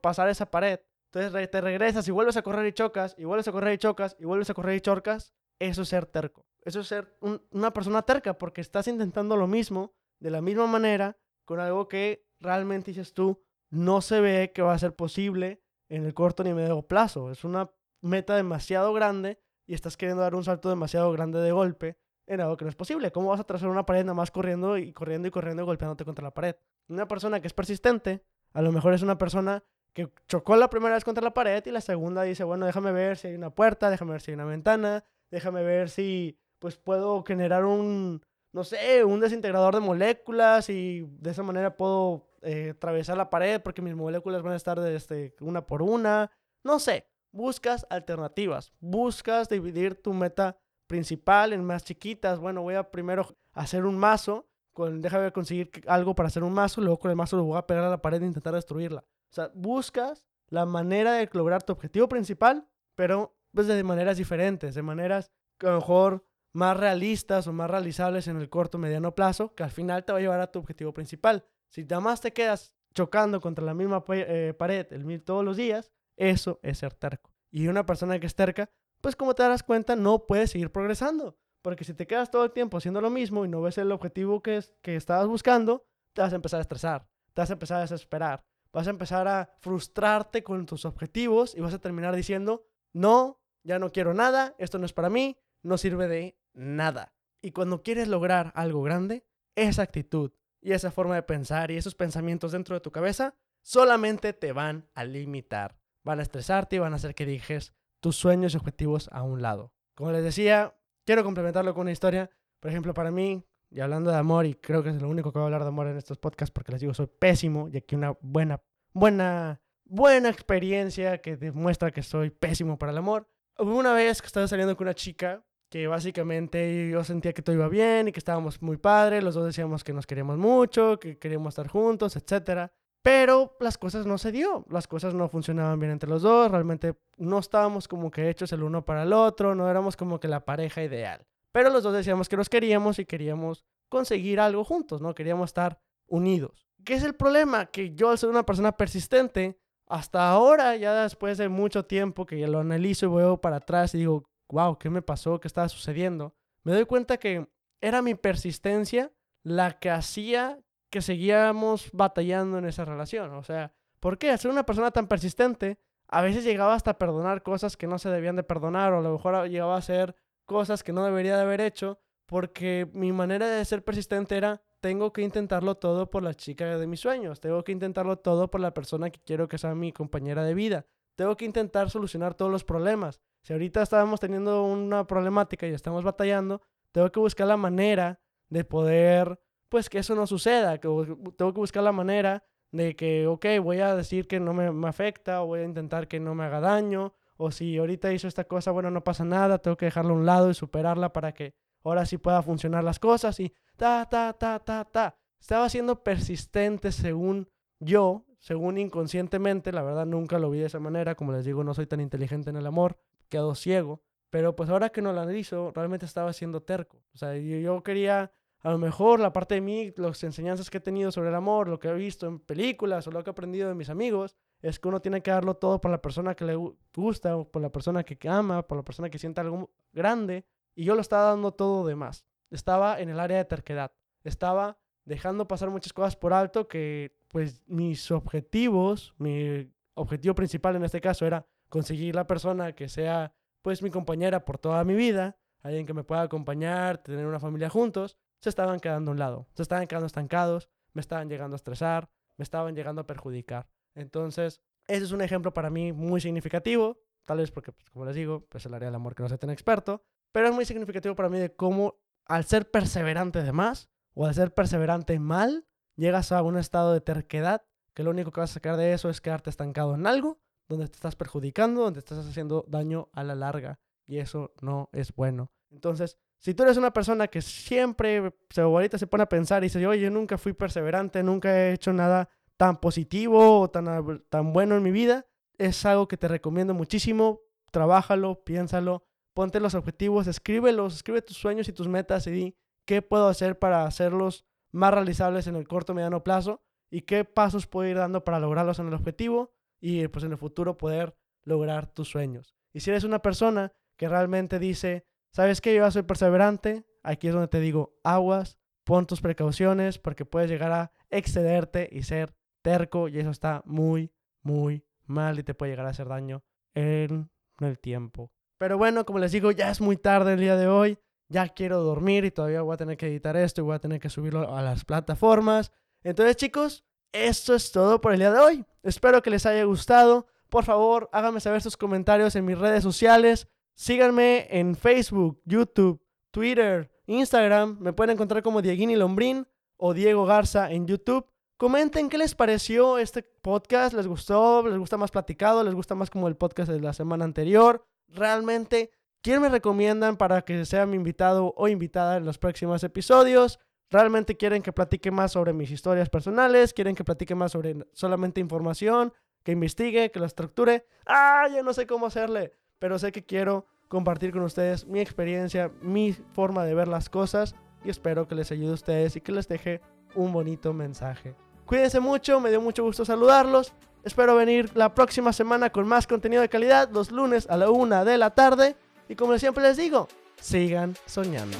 pasar 0.00 0.28
esa 0.28 0.50
pared. 0.50 0.80
Entonces 1.14 1.50
te 1.50 1.60
regresas 1.60 2.08
y 2.08 2.10
vuelves 2.10 2.38
a 2.38 2.42
correr 2.42 2.66
y 2.66 2.72
chocas, 2.72 3.14
y 3.18 3.24
vuelves 3.24 3.46
a 3.46 3.52
correr 3.52 3.74
y 3.74 3.78
chocas, 3.78 4.16
y 4.18 4.24
vuelves 4.24 4.48
a 4.48 4.54
correr 4.54 4.76
y 4.76 4.80
chocas. 4.80 5.34
Eso 5.58 5.82
es 5.82 5.88
ser 5.88 6.06
terco. 6.06 6.46
Eso 6.62 6.80
es 6.80 6.86
ser 6.86 7.16
una 7.50 7.72
persona 7.72 8.02
terca 8.02 8.38
porque 8.38 8.62
estás 8.62 8.88
intentando 8.88 9.36
lo 9.36 9.46
mismo, 9.46 9.94
de 10.20 10.30
la 10.30 10.40
misma 10.40 10.66
manera, 10.66 11.18
con 11.44 11.60
algo 11.60 11.86
que 11.88 12.26
realmente 12.40 12.92
dices 12.92 13.12
tú, 13.12 13.42
no 13.68 14.00
se 14.00 14.20
ve 14.20 14.52
que 14.54 14.62
va 14.62 14.72
a 14.72 14.78
ser 14.78 14.94
posible 14.94 15.62
en 15.88 16.04
el 16.04 16.14
corto 16.14 16.44
ni 16.44 16.54
medio 16.54 16.80
plazo. 16.82 17.30
Es 17.30 17.44
una 17.44 17.70
meta 18.00 18.34
demasiado 18.34 18.92
grande 18.94 19.38
y 19.66 19.74
estás 19.74 19.96
queriendo 19.96 20.22
dar 20.22 20.34
un 20.34 20.44
salto 20.44 20.70
demasiado 20.70 21.12
grande 21.12 21.40
de 21.40 21.52
golpe 21.52 21.98
en 22.26 22.40
algo 22.40 22.56
que 22.56 22.64
no 22.64 22.70
es 22.70 22.76
posible. 22.76 23.12
¿Cómo 23.12 23.28
vas 23.28 23.40
a 23.40 23.44
trazar 23.44 23.68
una 23.68 23.84
pared 23.84 24.02
nada 24.02 24.14
más 24.14 24.30
corriendo 24.30 24.78
y 24.78 24.92
corriendo 24.92 25.28
y 25.28 25.30
corriendo 25.30 25.62
y 25.62 25.66
golpeándote 25.66 26.04
contra 26.04 26.24
la 26.24 26.32
pared? 26.32 26.56
Una 26.88 27.06
persona 27.06 27.40
que 27.40 27.48
es 27.48 27.52
persistente, 27.52 28.24
a 28.52 28.62
lo 28.62 28.72
mejor 28.72 28.94
es 28.94 29.02
una 29.02 29.18
persona 29.18 29.62
que 29.92 30.08
chocó 30.26 30.56
la 30.56 30.70
primera 30.70 30.94
vez 30.94 31.04
contra 31.04 31.22
la 31.22 31.34
pared 31.34 31.64
y 31.66 31.70
la 31.70 31.80
segunda 31.80 32.22
dice, 32.22 32.44
bueno, 32.44 32.66
déjame 32.66 32.92
ver 32.92 33.16
si 33.16 33.28
hay 33.28 33.34
una 33.34 33.50
puerta, 33.50 33.90
déjame 33.90 34.12
ver 34.12 34.20
si 34.20 34.30
hay 34.30 34.34
una 34.36 34.44
ventana, 34.44 35.04
déjame 35.30 35.62
ver 35.62 35.90
si 35.90 36.38
pues 36.58 36.76
puedo 36.76 37.22
generar 37.24 37.64
un, 37.64 38.22
no 38.52 38.64
sé, 38.64 39.04
un 39.04 39.20
desintegrador 39.20 39.74
de 39.74 39.80
moléculas 39.80 40.70
y 40.70 41.00
de 41.18 41.30
esa 41.30 41.42
manera 41.42 41.76
puedo 41.76 42.28
eh, 42.42 42.70
atravesar 42.76 43.16
la 43.16 43.30
pared 43.30 43.60
porque 43.60 43.82
mis 43.82 43.94
moléculas 43.94 44.42
van 44.42 44.52
a 44.52 44.56
estar 44.56 44.80
de 44.80 44.94
este, 44.94 45.34
una 45.40 45.66
por 45.66 45.82
una. 45.82 46.30
No 46.64 46.78
sé, 46.78 47.06
buscas 47.32 47.86
alternativas, 47.90 48.72
buscas 48.80 49.48
dividir 49.48 50.00
tu 50.00 50.14
meta 50.14 50.56
principal 50.86 51.52
en 51.52 51.64
más 51.64 51.84
chiquitas. 51.84 52.38
Bueno, 52.38 52.62
voy 52.62 52.74
a 52.74 52.90
primero 52.90 53.26
hacer 53.54 53.84
un 53.84 53.98
mazo, 53.98 54.46
con, 54.72 55.00
déjame 55.00 55.32
conseguir 55.32 55.70
algo 55.86 56.14
para 56.14 56.28
hacer 56.28 56.44
un 56.44 56.52
mazo, 56.52 56.80
luego 56.80 56.98
con 56.98 57.10
el 57.10 57.16
mazo 57.16 57.36
lo 57.36 57.44
voy 57.44 57.58
a 57.58 57.66
pegar 57.66 57.84
a 57.84 57.90
la 57.90 58.02
pared 58.02 58.22
e 58.22 58.26
intentar 58.26 58.54
destruirla. 58.54 59.04
O 59.32 59.34
sea, 59.34 59.50
buscas 59.54 60.22
la 60.48 60.66
manera 60.66 61.14
de 61.14 61.28
lograr 61.32 61.62
tu 61.62 61.72
objetivo 61.72 62.06
principal, 62.06 62.68
pero 62.94 63.34
pues 63.54 63.66
de 63.66 63.82
maneras 63.82 64.18
diferentes, 64.18 64.74
de 64.74 64.82
maneras 64.82 65.32
que 65.58 65.66
a 65.66 65.70
lo 65.70 65.76
mejor 65.76 66.26
más 66.52 66.76
realistas 66.76 67.46
o 67.46 67.52
más 67.54 67.70
realizables 67.70 68.28
en 68.28 68.36
el 68.36 68.50
corto 68.50 68.76
mediano 68.76 69.14
plazo, 69.14 69.54
que 69.54 69.62
al 69.62 69.70
final 69.70 70.04
te 70.04 70.12
va 70.12 70.18
a 70.18 70.20
llevar 70.20 70.40
a 70.40 70.52
tu 70.52 70.58
objetivo 70.58 70.92
principal. 70.92 71.46
Si 71.70 71.82
nada 71.84 72.00
más 72.00 72.20
te 72.20 72.34
quedas 72.34 72.74
chocando 72.94 73.40
contra 73.40 73.64
la 73.64 73.72
misma 73.72 74.04
eh, 74.10 74.52
pared 74.58 74.86
el 74.92 75.22
todos 75.22 75.42
los 75.42 75.56
días, 75.56 75.90
eso 76.18 76.60
es 76.62 76.78
ser 76.78 76.92
terco. 76.92 77.32
Y 77.50 77.68
una 77.68 77.86
persona 77.86 78.20
que 78.20 78.26
es 78.26 78.34
terca, 78.34 78.68
pues 79.00 79.16
como 79.16 79.34
te 79.34 79.42
darás 79.42 79.62
cuenta, 79.62 79.96
no 79.96 80.26
puede 80.26 80.46
seguir 80.46 80.70
progresando. 80.70 81.38
Porque 81.62 81.84
si 81.84 81.94
te 81.94 82.06
quedas 82.06 82.30
todo 82.30 82.44
el 82.44 82.50
tiempo 82.50 82.76
haciendo 82.76 83.00
lo 83.00 83.08
mismo 83.08 83.46
y 83.46 83.48
no 83.48 83.62
ves 83.62 83.78
el 83.78 83.92
objetivo 83.92 84.42
que, 84.42 84.58
es, 84.58 84.74
que 84.82 84.96
estabas 84.96 85.26
buscando, 85.26 85.86
te 86.12 86.20
vas 86.20 86.32
a 86.32 86.36
empezar 86.36 86.58
a 86.58 86.62
estresar, 86.62 87.08
te 87.32 87.40
vas 87.40 87.48
a 87.48 87.54
empezar 87.54 87.78
a 87.78 87.82
desesperar, 87.82 88.44
vas 88.72 88.86
a 88.86 88.90
empezar 88.90 89.28
a 89.28 89.54
frustrarte 89.58 90.42
con 90.42 90.66
tus 90.66 90.84
objetivos 90.84 91.54
y 91.54 91.60
vas 91.60 91.74
a 91.74 91.78
terminar 91.78 92.16
diciendo, 92.16 92.64
no, 92.92 93.40
ya 93.62 93.78
no 93.78 93.92
quiero 93.92 94.14
nada, 94.14 94.54
esto 94.58 94.78
no 94.78 94.86
es 94.86 94.92
para 94.92 95.10
mí, 95.10 95.36
no 95.62 95.78
sirve 95.78 96.08
de 96.08 96.38
nada. 96.54 97.14
Y 97.40 97.52
cuando 97.52 97.82
quieres 97.82 98.08
lograr 98.08 98.52
algo 98.54 98.82
grande, 98.82 99.24
esa 99.54 99.82
actitud 99.82 100.32
y 100.60 100.72
esa 100.72 100.90
forma 100.90 101.14
de 101.14 101.22
pensar 101.22 101.70
y 101.70 101.76
esos 101.76 101.94
pensamientos 101.94 102.52
dentro 102.52 102.74
de 102.74 102.80
tu 102.80 102.92
cabeza 102.92 103.34
solamente 103.62 104.32
te 104.32 104.52
van 104.52 104.88
a 104.94 105.04
limitar. 105.04 105.76
Van 106.04 106.18
a 106.18 106.22
estresarte 106.22 106.76
y 106.76 106.78
van 106.78 106.92
a 106.92 106.96
hacer 106.96 107.14
que 107.14 107.26
dejes 107.26 107.74
tus 108.00 108.16
sueños 108.16 108.54
y 108.54 108.56
objetivos 108.56 109.08
a 109.12 109.22
un 109.22 109.42
lado. 109.42 109.72
Como 109.94 110.10
les 110.12 110.24
decía, 110.24 110.74
quiero 111.04 111.22
complementarlo 111.24 111.74
con 111.74 111.82
una 111.82 111.92
historia. 111.92 112.30
Por 112.60 112.70
ejemplo, 112.70 112.94
para 112.94 113.10
mí, 113.10 113.44
y 113.74 113.80
hablando 113.80 114.10
de 114.10 114.16
amor, 114.16 114.46
y 114.46 114.54
creo 114.54 114.82
que 114.82 114.90
es 114.90 115.00
lo 115.00 115.08
único 115.08 115.32
que 115.32 115.38
voy 115.38 115.44
a 115.44 115.46
hablar 115.46 115.62
de 115.62 115.68
amor 115.68 115.86
en 115.86 115.96
estos 115.96 116.18
podcasts 116.18 116.52
porque 116.52 116.72
les 116.72 116.80
digo, 116.80 116.94
soy 116.94 117.06
pésimo 117.06 117.68
y 117.72 117.78
aquí 117.78 117.94
una 117.94 118.16
buena, 118.20 118.60
buena, 118.92 119.60
buena 119.84 120.28
experiencia 120.28 121.18
que 121.18 121.36
demuestra 121.36 121.90
que 121.90 122.02
soy 122.02 122.30
pésimo 122.30 122.78
para 122.78 122.92
el 122.92 122.98
amor. 122.98 123.28
Hubo 123.58 123.76
una 123.76 123.94
vez 123.94 124.20
que 124.20 124.26
estaba 124.26 124.46
saliendo 124.46 124.76
con 124.76 124.86
una 124.86 124.94
chica 124.94 125.44
que 125.70 125.86
básicamente 125.86 126.90
yo 126.90 127.02
sentía 127.02 127.32
que 127.32 127.40
todo 127.40 127.56
iba 127.56 127.68
bien 127.68 128.08
y 128.08 128.12
que 128.12 128.18
estábamos 128.18 128.60
muy 128.60 128.76
padres, 128.76 129.24
los 129.24 129.34
dos 129.34 129.46
decíamos 129.46 129.82
que 129.82 129.94
nos 129.94 130.06
queríamos 130.06 130.36
mucho, 130.36 130.98
que 130.98 131.18
queríamos 131.18 131.52
estar 131.52 131.66
juntos, 131.68 132.14
etc. 132.14 132.70
Pero 133.00 133.56
las 133.58 133.78
cosas 133.78 134.04
no 134.04 134.18
se 134.18 134.32
dio, 134.32 134.66
las 134.68 134.86
cosas 134.86 135.14
no 135.14 135.30
funcionaban 135.30 135.80
bien 135.80 135.92
entre 135.92 136.10
los 136.10 136.20
dos, 136.20 136.50
realmente 136.50 136.94
no 137.16 137.38
estábamos 137.38 137.88
como 137.88 138.10
que 138.10 138.28
hechos 138.28 138.52
el 138.52 138.62
uno 138.62 138.84
para 138.84 139.04
el 139.04 139.14
otro, 139.14 139.54
no 139.54 139.68
éramos 139.70 139.96
como 139.96 140.20
que 140.20 140.28
la 140.28 140.44
pareja 140.44 140.82
ideal. 140.82 141.26
Pero 141.52 141.70
los 141.70 141.82
dos 141.82 141.92
decíamos 141.92 142.28
que 142.28 142.36
nos 142.36 142.48
queríamos 142.48 142.98
y 142.98 143.04
queríamos 143.04 143.64
conseguir 143.88 144.40
algo 144.40 144.64
juntos, 144.64 145.00
¿no? 145.00 145.14
Queríamos 145.14 145.50
estar 145.50 145.78
unidos. 146.06 146.66
¿Qué 146.84 146.94
es 146.94 147.04
el 147.04 147.14
problema? 147.14 147.66
Que 147.66 147.94
yo 147.94 148.10
al 148.10 148.18
ser 148.18 148.30
una 148.30 148.44
persona 148.44 148.72
persistente, 148.72 149.60
hasta 149.86 150.30
ahora, 150.30 150.76
ya 150.76 151.02
después 151.02 151.38
de 151.38 151.48
mucho 151.48 151.84
tiempo 151.84 152.26
que 152.26 152.40
ya 152.40 152.48
lo 152.48 152.60
analizo 152.60 153.06
y 153.06 153.16
veo 153.16 153.40
para 153.40 153.56
atrás 153.56 153.94
y 153.94 153.98
digo, 153.98 154.24
wow, 154.48 154.78
¿qué 154.78 154.90
me 154.90 155.02
pasó? 155.02 155.38
¿Qué 155.38 155.48
estaba 155.48 155.68
sucediendo? 155.68 156.34
Me 156.64 156.72
doy 156.72 156.86
cuenta 156.86 157.18
que 157.18 157.46
era 157.80 158.00
mi 158.00 158.14
persistencia 158.14 159.12
la 159.42 159.78
que 159.78 159.90
hacía 159.90 160.58
que 160.90 161.02
seguíamos 161.02 161.90
batallando 161.92 162.58
en 162.58 162.66
esa 162.66 162.84
relación. 162.84 163.32
O 163.34 163.42
sea, 163.42 163.74
¿por 164.00 164.18
qué? 164.18 164.30
Al 164.30 164.38
ser 164.38 164.50
una 164.50 164.64
persona 164.64 164.90
tan 164.90 165.08
persistente, 165.08 165.78
a 166.08 166.22
veces 166.22 166.44
llegaba 166.44 166.74
hasta 166.74 166.98
perdonar 166.98 167.42
cosas 167.42 167.76
que 167.76 167.86
no 167.86 167.98
se 167.98 168.10
debían 168.10 168.36
de 168.36 168.42
perdonar 168.42 168.92
o 168.92 168.98
a 168.98 169.02
lo 169.02 169.12
mejor 169.12 169.48
llegaba 169.48 169.74
a 169.74 169.78
hacer 169.78 170.14
cosas 170.44 170.82
que 170.82 170.92
no 170.92 171.04
debería 171.04 171.36
de 171.36 171.42
haber 171.42 171.60
hecho 171.60 171.98
porque 172.26 172.88
mi 172.92 173.12
manera 173.12 173.46
de 173.46 173.64
ser 173.64 173.84
persistente 173.84 174.36
era 174.36 174.62
tengo 174.80 175.12
que 175.12 175.22
intentarlo 175.22 175.76
todo 175.76 176.10
por 176.10 176.22
la 176.22 176.34
chica 176.34 176.78
de 176.78 176.86
mis 176.86 177.00
sueños, 177.00 177.40
tengo 177.40 177.62
que 177.62 177.72
intentarlo 177.72 178.18
todo 178.18 178.50
por 178.50 178.60
la 178.60 178.74
persona 178.74 179.10
que 179.10 179.20
quiero 179.20 179.48
que 179.48 179.58
sea 179.58 179.74
mi 179.74 179.92
compañera 179.92 180.44
de 180.44 180.54
vida, 180.54 180.86
tengo 181.14 181.36
que 181.36 181.44
intentar 181.44 181.90
solucionar 181.90 182.34
todos 182.34 182.50
los 182.50 182.64
problemas. 182.64 183.20
Si 183.42 183.52
ahorita 183.52 183.82
estábamos 183.82 184.20
teniendo 184.20 184.64
una 184.64 185.06
problemática 185.06 185.66
y 185.66 185.72
estamos 185.72 186.04
batallando, 186.04 186.62
tengo 186.92 187.10
que 187.10 187.20
buscar 187.20 187.46
la 187.46 187.56
manera 187.56 188.20
de 188.48 188.64
poder, 188.64 189.40
pues 189.68 189.88
que 189.88 189.98
eso 189.98 190.14
no 190.14 190.26
suceda. 190.26 190.78
Que 190.78 190.88
tengo 191.36 191.52
que 191.52 191.60
buscar 191.60 191.82
la 191.82 191.92
manera 191.92 192.44
de 192.70 192.94
que, 192.94 193.26
ok, 193.26 193.46
voy 193.62 193.80
a 193.80 193.94
decir 193.96 194.26
que 194.28 194.40
no 194.40 194.54
me, 194.54 194.70
me, 194.70 194.88
afecta 194.88 195.42
o 195.42 195.46
voy 195.46 195.60
a 195.60 195.64
intentar 195.64 196.08
que 196.08 196.20
no 196.20 196.34
me 196.34 196.44
haga 196.44 196.60
daño. 196.60 197.14
O 197.44 197.50
si 197.50 197.76
ahorita 197.76 198.12
hizo 198.12 198.28
esta 198.28 198.44
cosa, 198.44 198.70
bueno, 198.70 198.92
no 198.92 199.02
pasa 199.02 199.24
nada, 199.24 199.58
tengo 199.58 199.76
que 199.76 199.86
dejarlo 199.86 200.14
a 200.14 200.16
un 200.16 200.26
lado 200.26 200.48
y 200.48 200.54
superarla 200.54 201.12
para 201.12 201.32
que 201.32 201.54
ahora 201.82 202.06
sí 202.06 202.16
pueda 202.16 202.40
funcionar 202.40 202.84
las 202.84 203.00
cosas. 203.00 203.40
Y 203.40 203.52
ta, 203.76 204.08
ta, 204.08 204.32
ta, 204.34 204.60
ta, 204.60 204.84
ta. 204.84 205.16
Estaba 205.40 205.68
siendo 205.68 206.04
persistente 206.04 206.92
según 206.92 207.48
yo, 207.80 208.24
según 208.38 208.78
inconscientemente, 208.78 209.72
la 209.72 209.82
verdad 209.82 210.06
nunca 210.06 210.38
lo 210.38 210.50
vi 210.50 210.60
de 210.60 210.66
esa 210.66 210.78
manera, 210.78 211.16
como 211.16 211.32
les 211.32 211.44
digo, 211.44 211.64
no 211.64 211.74
soy 211.74 211.86
tan 211.86 212.00
inteligente 212.00 212.50
en 212.50 212.56
el 212.56 212.66
amor, 212.66 212.96
quedó 213.28 213.56
ciego, 213.56 214.02
pero 214.30 214.54
pues 214.54 214.70
ahora 214.70 214.90
que 214.90 215.02
no 215.02 215.12
lo 215.12 215.20
analizo, 215.20 215.72
realmente 215.74 216.06
estaba 216.06 216.32
siendo 216.32 216.62
terco. 216.62 217.02
O 217.12 217.18
sea, 217.18 217.36
yo, 217.36 217.82
quería, 217.82 218.30
a 218.60 218.70
lo 218.70 218.78
mejor 218.78 219.18
la 219.18 219.32
parte 219.32 219.56
de 219.56 219.62
mí, 219.62 219.92
las 219.96 220.22
enseñanzas 220.22 220.70
que 220.70 220.78
he 220.78 220.80
tenido 220.80 221.10
sobre 221.10 221.30
el 221.30 221.34
amor, 221.34 221.66
lo 221.66 221.80
que 221.80 221.88
he 221.88 221.94
visto 221.94 222.28
en 222.28 222.38
películas 222.38 223.08
o 223.08 223.10
lo 223.10 223.24
que 223.24 223.30
he 223.30 223.32
aprendido 223.32 223.68
de 223.68 223.74
mis 223.74 223.90
amigos, 223.90 224.36
es 224.62 224.78
que 224.78 224.88
uno 224.88 225.00
tiene 225.00 225.22
que 225.22 225.30
darlo 225.30 225.54
todo 225.54 225.80
por 225.80 225.90
la 225.90 226.00
persona 226.00 226.34
que 226.34 226.44
le 226.44 226.56
gusta, 226.94 227.36
o 227.36 227.50
por 227.50 227.60
la 227.60 227.70
persona 227.70 228.04
que 228.04 228.16
ama, 228.28 228.62
por 228.62 228.78
la 228.78 228.84
persona 228.84 229.10
que 229.10 229.18
siente 229.18 229.40
algo 229.40 229.70
grande, 229.92 230.44
y 230.74 230.84
yo 230.84 230.94
lo 230.94 231.00
estaba 231.00 231.30
dando 231.30 231.52
todo 231.52 231.86
de 231.86 231.96
más. 231.96 232.24
Estaba 232.50 233.00
en 233.00 233.10
el 233.10 233.18
área 233.18 233.38
de 233.38 233.44
terquedad, 233.44 233.92
estaba 234.22 234.78
dejando 235.04 235.48
pasar 235.48 235.70
muchas 235.70 235.92
cosas 235.92 236.16
por 236.16 236.32
alto 236.32 236.68
que 236.68 237.16
pues 237.28 237.62
mis 237.66 238.10
objetivos, 238.10 239.14
mi 239.18 239.72
objetivo 239.94 240.34
principal 240.34 240.76
en 240.76 240.84
este 240.84 241.00
caso 241.00 241.26
era 241.26 241.46
conseguir 241.68 242.14
la 242.14 242.26
persona 242.26 242.72
que 242.74 242.88
sea 242.88 243.34
pues 243.62 243.82
mi 243.82 243.90
compañera 243.90 244.44
por 244.44 244.58
toda 244.58 244.84
mi 244.84 244.94
vida, 244.94 245.36
alguien 245.62 245.86
que 245.86 245.94
me 245.94 246.04
pueda 246.04 246.22
acompañar, 246.22 246.98
tener 246.98 247.26
una 247.26 247.40
familia 247.40 247.70
juntos, 247.70 248.16
se 248.40 248.48
estaban 248.48 248.80
quedando 248.80 249.10
a 249.10 249.12
un 249.12 249.18
lado, 249.18 249.48
se 249.54 249.62
estaban 249.62 249.86
quedando 249.86 250.06
estancados, 250.06 250.68
me 250.92 251.00
estaban 251.00 251.28
llegando 251.28 251.54
a 251.54 251.56
estresar, 251.56 252.10
me 252.36 252.42
estaban 252.42 252.74
llegando 252.74 253.00
a 253.00 253.06
perjudicar. 253.06 253.68
Entonces, 253.94 254.60
ese 254.86 255.04
es 255.04 255.12
un 255.12 255.22
ejemplo 255.22 255.52
para 255.52 255.70
mí 255.70 255.92
muy 255.92 256.20
significativo, 256.20 257.00
tal 257.24 257.38
vez 257.38 257.50
porque, 257.50 257.72
pues, 257.72 257.88
como 257.90 258.04
les 258.04 258.14
digo, 258.14 258.46
pues 258.48 258.66
el 258.66 258.74
área 258.74 258.88
del 258.88 258.94
amor 258.94 259.14
que 259.14 259.22
no 259.22 259.28
soy 259.28 259.38
tan 259.38 259.50
experto, 259.50 260.04
pero 260.32 260.48
es 260.48 260.54
muy 260.54 260.64
significativo 260.64 261.14
para 261.14 261.28
mí 261.28 261.38
de 261.38 261.54
cómo 261.54 262.00
al 262.26 262.44
ser 262.44 262.70
perseverante 262.70 263.42
de 263.42 263.52
más 263.52 263.90
o 264.14 264.26
al 264.26 264.34
ser 264.34 264.54
perseverante 264.54 265.18
mal, 265.18 265.66
llegas 265.96 266.32
a 266.32 266.42
un 266.42 266.56
estado 266.56 266.92
de 266.92 267.00
terquedad 267.00 267.62
que 267.94 268.02
lo 268.02 268.10
único 268.10 268.30
que 268.30 268.40
vas 268.40 268.50
a 268.50 268.54
sacar 268.54 268.76
de 268.76 268.92
eso 268.92 269.10
es 269.10 269.20
quedarte 269.20 269.50
estancado 269.50 269.94
en 269.94 270.06
algo, 270.06 270.40
donde 270.68 270.88
te 270.88 270.94
estás 270.94 271.16
perjudicando, 271.16 271.82
donde 271.82 271.98
estás 271.98 272.26
haciendo 272.26 272.64
daño 272.68 273.10
a 273.12 273.22
la 273.22 273.34
larga. 273.34 273.78
Y 274.06 274.18
eso 274.18 274.52
no 274.62 274.88
es 274.92 275.14
bueno. 275.14 275.52
Entonces, 275.70 276.18
si 276.38 276.54
tú 276.54 276.62
eres 276.62 276.76
una 276.76 276.92
persona 276.92 277.28
que 277.28 277.42
siempre 277.42 278.34
se, 278.50 278.98
se 278.98 279.06
pone 279.06 279.22
a 279.22 279.28
pensar 279.28 279.62
y 279.62 279.66
dice, 279.66 279.86
oye, 279.86 280.10
nunca 280.10 280.38
fui 280.38 280.52
perseverante, 280.52 281.22
nunca 281.22 281.54
he 281.56 281.72
hecho 281.74 281.92
nada 281.92 282.28
tan 282.56 282.80
positivo 282.80 283.60
o 283.60 283.70
tan, 283.70 284.22
tan 284.28 284.52
bueno 284.52 284.76
en 284.76 284.82
mi 284.82 284.90
vida, 284.90 285.26
es 285.58 285.84
algo 285.86 286.08
que 286.08 286.16
te 286.16 286.28
recomiendo 286.28 286.74
muchísimo. 286.74 287.40
Trabájalo, 287.70 288.44
piénsalo, 288.44 289.04
ponte 289.34 289.60
los 289.60 289.74
objetivos, 289.74 290.26
escríbelos, 290.26 290.94
escribe 290.94 291.22
tus 291.22 291.36
sueños 291.36 291.68
y 291.68 291.72
tus 291.72 291.88
metas 291.88 292.26
y 292.26 292.30
di 292.30 292.56
qué 292.86 293.02
puedo 293.02 293.28
hacer 293.28 293.58
para 293.58 293.84
hacerlos 293.84 294.44
más 294.72 294.92
realizables 294.92 295.46
en 295.46 295.56
el 295.56 295.68
corto 295.68 295.94
mediano 295.94 296.22
plazo 296.24 296.62
y 296.90 297.02
qué 297.02 297.24
pasos 297.24 297.66
puedo 297.66 297.88
ir 297.88 297.96
dando 297.96 298.24
para 298.24 298.40
lograrlos 298.40 298.78
en 298.78 298.88
el 298.88 298.94
objetivo 298.94 299.52
y 299.80 300.06
pues 300.08 300.24
en 300.24 300.32
el 300.32 300.38
futuro 300.38 300.76
poder 300.76 301.16
lograr 301.44 301.86
tus 301.86 302.08
sueños. 302.08 302.54
Y 302.72 302.80
si 302.80 302.90
eres 302.90 303.04
una 303.04 303.20
persona 303.20 303.72
que 303.96 304.08
realmente 304.08 304.58
dice, 304.58 305.06
¿sabes 305.32 305.60
qué? 305.60 305.74
Yo 305.74 305.90
soy 305.90 306.02
perseverante, 306.02 306.84
aquí 307.02 307.28
es 307.28 307.34
donde 307.34 307.48
te 307.48 307.60
digo, 307.60 307.98
aguas, 308.04 308.58
pon 308.84 309.06
tus 309.06 309.20
precauciones 309.20 309.98
porque 309.98 310.24
puedes 310.24 310.50
llegar 310.50 310.72
a 310.72 310.92
excederte 311.10 311.88
y 311.90 312.02
ser 312.02 312.34
terco 312.62 313.08
y 313.08 313.18
eso 313.18 313.30
está 313.30 313.62
muy, 313.66 314.10
muy 314.42 314.84
mal 315.06 315.38
y 315.38 315.42
te 315.42 315.54
puede 315.54 315.72
llegar 315.72 315.86
a 315.86 315.90
hacer 315.90 316.08
daño 316.08 316.42
en 316.74 317.30
el 317.60 317.78
tiempo. 317.78 318.32
Pero 318.58 318.78
bueno, 318.78 319.04
como 319.04 319.18
les 319.18 319.32
digo, 319.32 319.50
ya 319.50 319.70
es 319.70 319.80
muy 319.80 319.96
tarde 319.96 320.34
el 320.34 320.40
día 320.40 320.56
de 320.56 320.68
hoy, 320.68 320.98
ya 321.28 321.48
quiero 321.48 321.82
dormir 321.82 322.24
y 322.24 322.30
todavía 322.30 322.62
voy 322.62 322.74
a 322.74 322.78
tener 322.78 322.96
que 322.96 323.08
editar 323.08 323.36
esto 323.36 323.60
y 323.60 323.64
voy 323.64 323.74
a 323.74 323.80
tener 323.80 324.00
que 324.00 324.08
subirlo 324.08 324.54
a 324.54 324.62
las 324.62 324.84
plataformas. 324.84 325.72
Entonces 326.02 326.36
chicos, 326.36 326.84
esto 327.12 327.54
es 327.54 327.72
todo 327.72 328.00
por 328.00 328.12
el 328.12 328.20
día 328.20 328.32
de 328.32 328.38
hoy. 328.38 328.64
Espero 328.82 329.22
que 329.22 329.30
les 329.30 329.46
haya 329.46 329.64
gustado. 329.64 330.26
Por 330.48 330.64
favor, 330.64 331.08
háganme 331.12 331.40
saber 331.40 331.62
sus 331.62 331.76
comentarios 331.76 332.36
en 332.36 332.44
mis 332.44 332.58
redes 332.58 332.82
sociales. 332.82 333.48
Síganme 333.74 334.46
en 334.50 334.74
Facebook, 334.76 335.40
YouTube, 335.44 336.02
Twitter, 336.30 336.90
Instagram. 337.06 337.78
Me 337.80 337.92
pueden 337.92 338.14
encontrar 338.14 338.42
como 338.42 338.62
Dieguini 338.62 338.96
Lombrín 338.96 339.46
o 339.76 339.94
Diego 339.94 340.24
Garza 340.24 340.70
en 340.70 340.86
YouTube. 340.86 341.26
Comenten 341.56 342.08
qué 342.08 342.18
les 342.18 342.34
pareció 342.34 342.98
este 342.98 343.22
podcast. 343.22 343.94
¿Les 343.94 344.06
gustó? 344.06 344.66
¿Les 344.66 344.78
gusta 344.78 344.96
más 344.96 345.10
platicado? 345.10 345.62
¿Les 345.62 345.74
gusta 345.74 345.94
más 345.94 346.10
como 346.10 346.28
el 346.28 346.36
podcast 346.36 346.70
de 346.70 346.80
la 346.80 346.92
semana 346.92 347.24
anterior? 347.24 347.86
Realmente, 348.08 348.90
¿quién 349.20 349.40
me 349.40 349.48
recomiendan 349.48 350.16
para 350.16 350.42
que 350.42 350.64
sea 350.64 350.86
mi 350.86 350.96
invitado 350.96 351.54
o 351.56 351.68
invitada 351.68 352.16
en 352.16 352.24
los 352.24 352.38
próximos 352.38 352.82
episodios? 352.82 353.60
¿Realmente 353.90 354.36
quieren 354.36 354.62
que 354.62 354.72
platique 354.72 355.10
más 355.10 355.32
sobre 355.32 355.52
mis 355.52 355.70
historias 355.70 356.08
personales? 356.08 356.72
¿Quieren 356.72 356.94
que 356.96 357.04
platique 357.04 357.34
más 357.34 357.52
sobre 357.52 357.76
solamente 357.92 358.40
información? 358.40 359.12
¿Que 359.44 359.52
investigue? 359.52 360.10
¿Que 360.10 360.18
lo 360.18 360.26
estructure? 360.26 360.86
Ah, 361.06 361.46
ya 361.52 361.62
no 361.62 361.72
sé 361.74 361.86
cómo 361.86 362.06
hacerle, 362.06 362.52
pero 362.78 362.98
sé 362.98 363.12
que 363.12 363.24
quiero 363.24 363.66
compartir 363.88 364.32
con 364.32 364.42
ustedes 364.42 364.86
mi 364.86 365.00
experiencia, 365.00 365.70
mi 365.82 366.12
forma 366.12 366.64
de 366.64 366.74
ver 366.74 366.88
las 366.88 367.10
cosas 367.10 367.54
y 367.84 367.90
espero 367.90 368.26
que 368.26 368.34
les 368.34 368.50
ayude 368.50 368.70
a 368.70 368.74
ustedes 368.74 369.16
y 369.16 369.20
que 369.20 369.32
les 369.32 369.48
deje 369.48 369.82
un 370.14 370.32
bonito 370.32 370.72
mensaje. 370.72 371.34
Cuídense 371.66 372.00
mucho, 372.00 372.40
me 372.40 372.50
dio 372.50 372.60
mucho 372.60 372.82
gusto 372.82 373.04
saludarlos. 373.04 373.72
Espero 374.04 374.34
venir 374.34 374.70
la 374.74 374.94
próxima 374.94 375.32
semana 375.32 375.70
con 375.70 375.86
más 375.86 376.06
contenido 376.06 376.42
de 376.42 376.48
calidad, 376.48 376.90
los 376.90 377.10
lunes 377.10 377.48
a 377.48 377.56
la 377.56 377.70
una 377.70 378.04
de 378.04 378.18
la 378.18 378.30
tarde. 378.30 378.76
Y 379.08 379.14
como 379.14 379.38
siempre 379.38 379.62
les 379.62 379.76
digo, 379.76 380.08
sigan 380.40 380.96
soñando. 381.06 381.56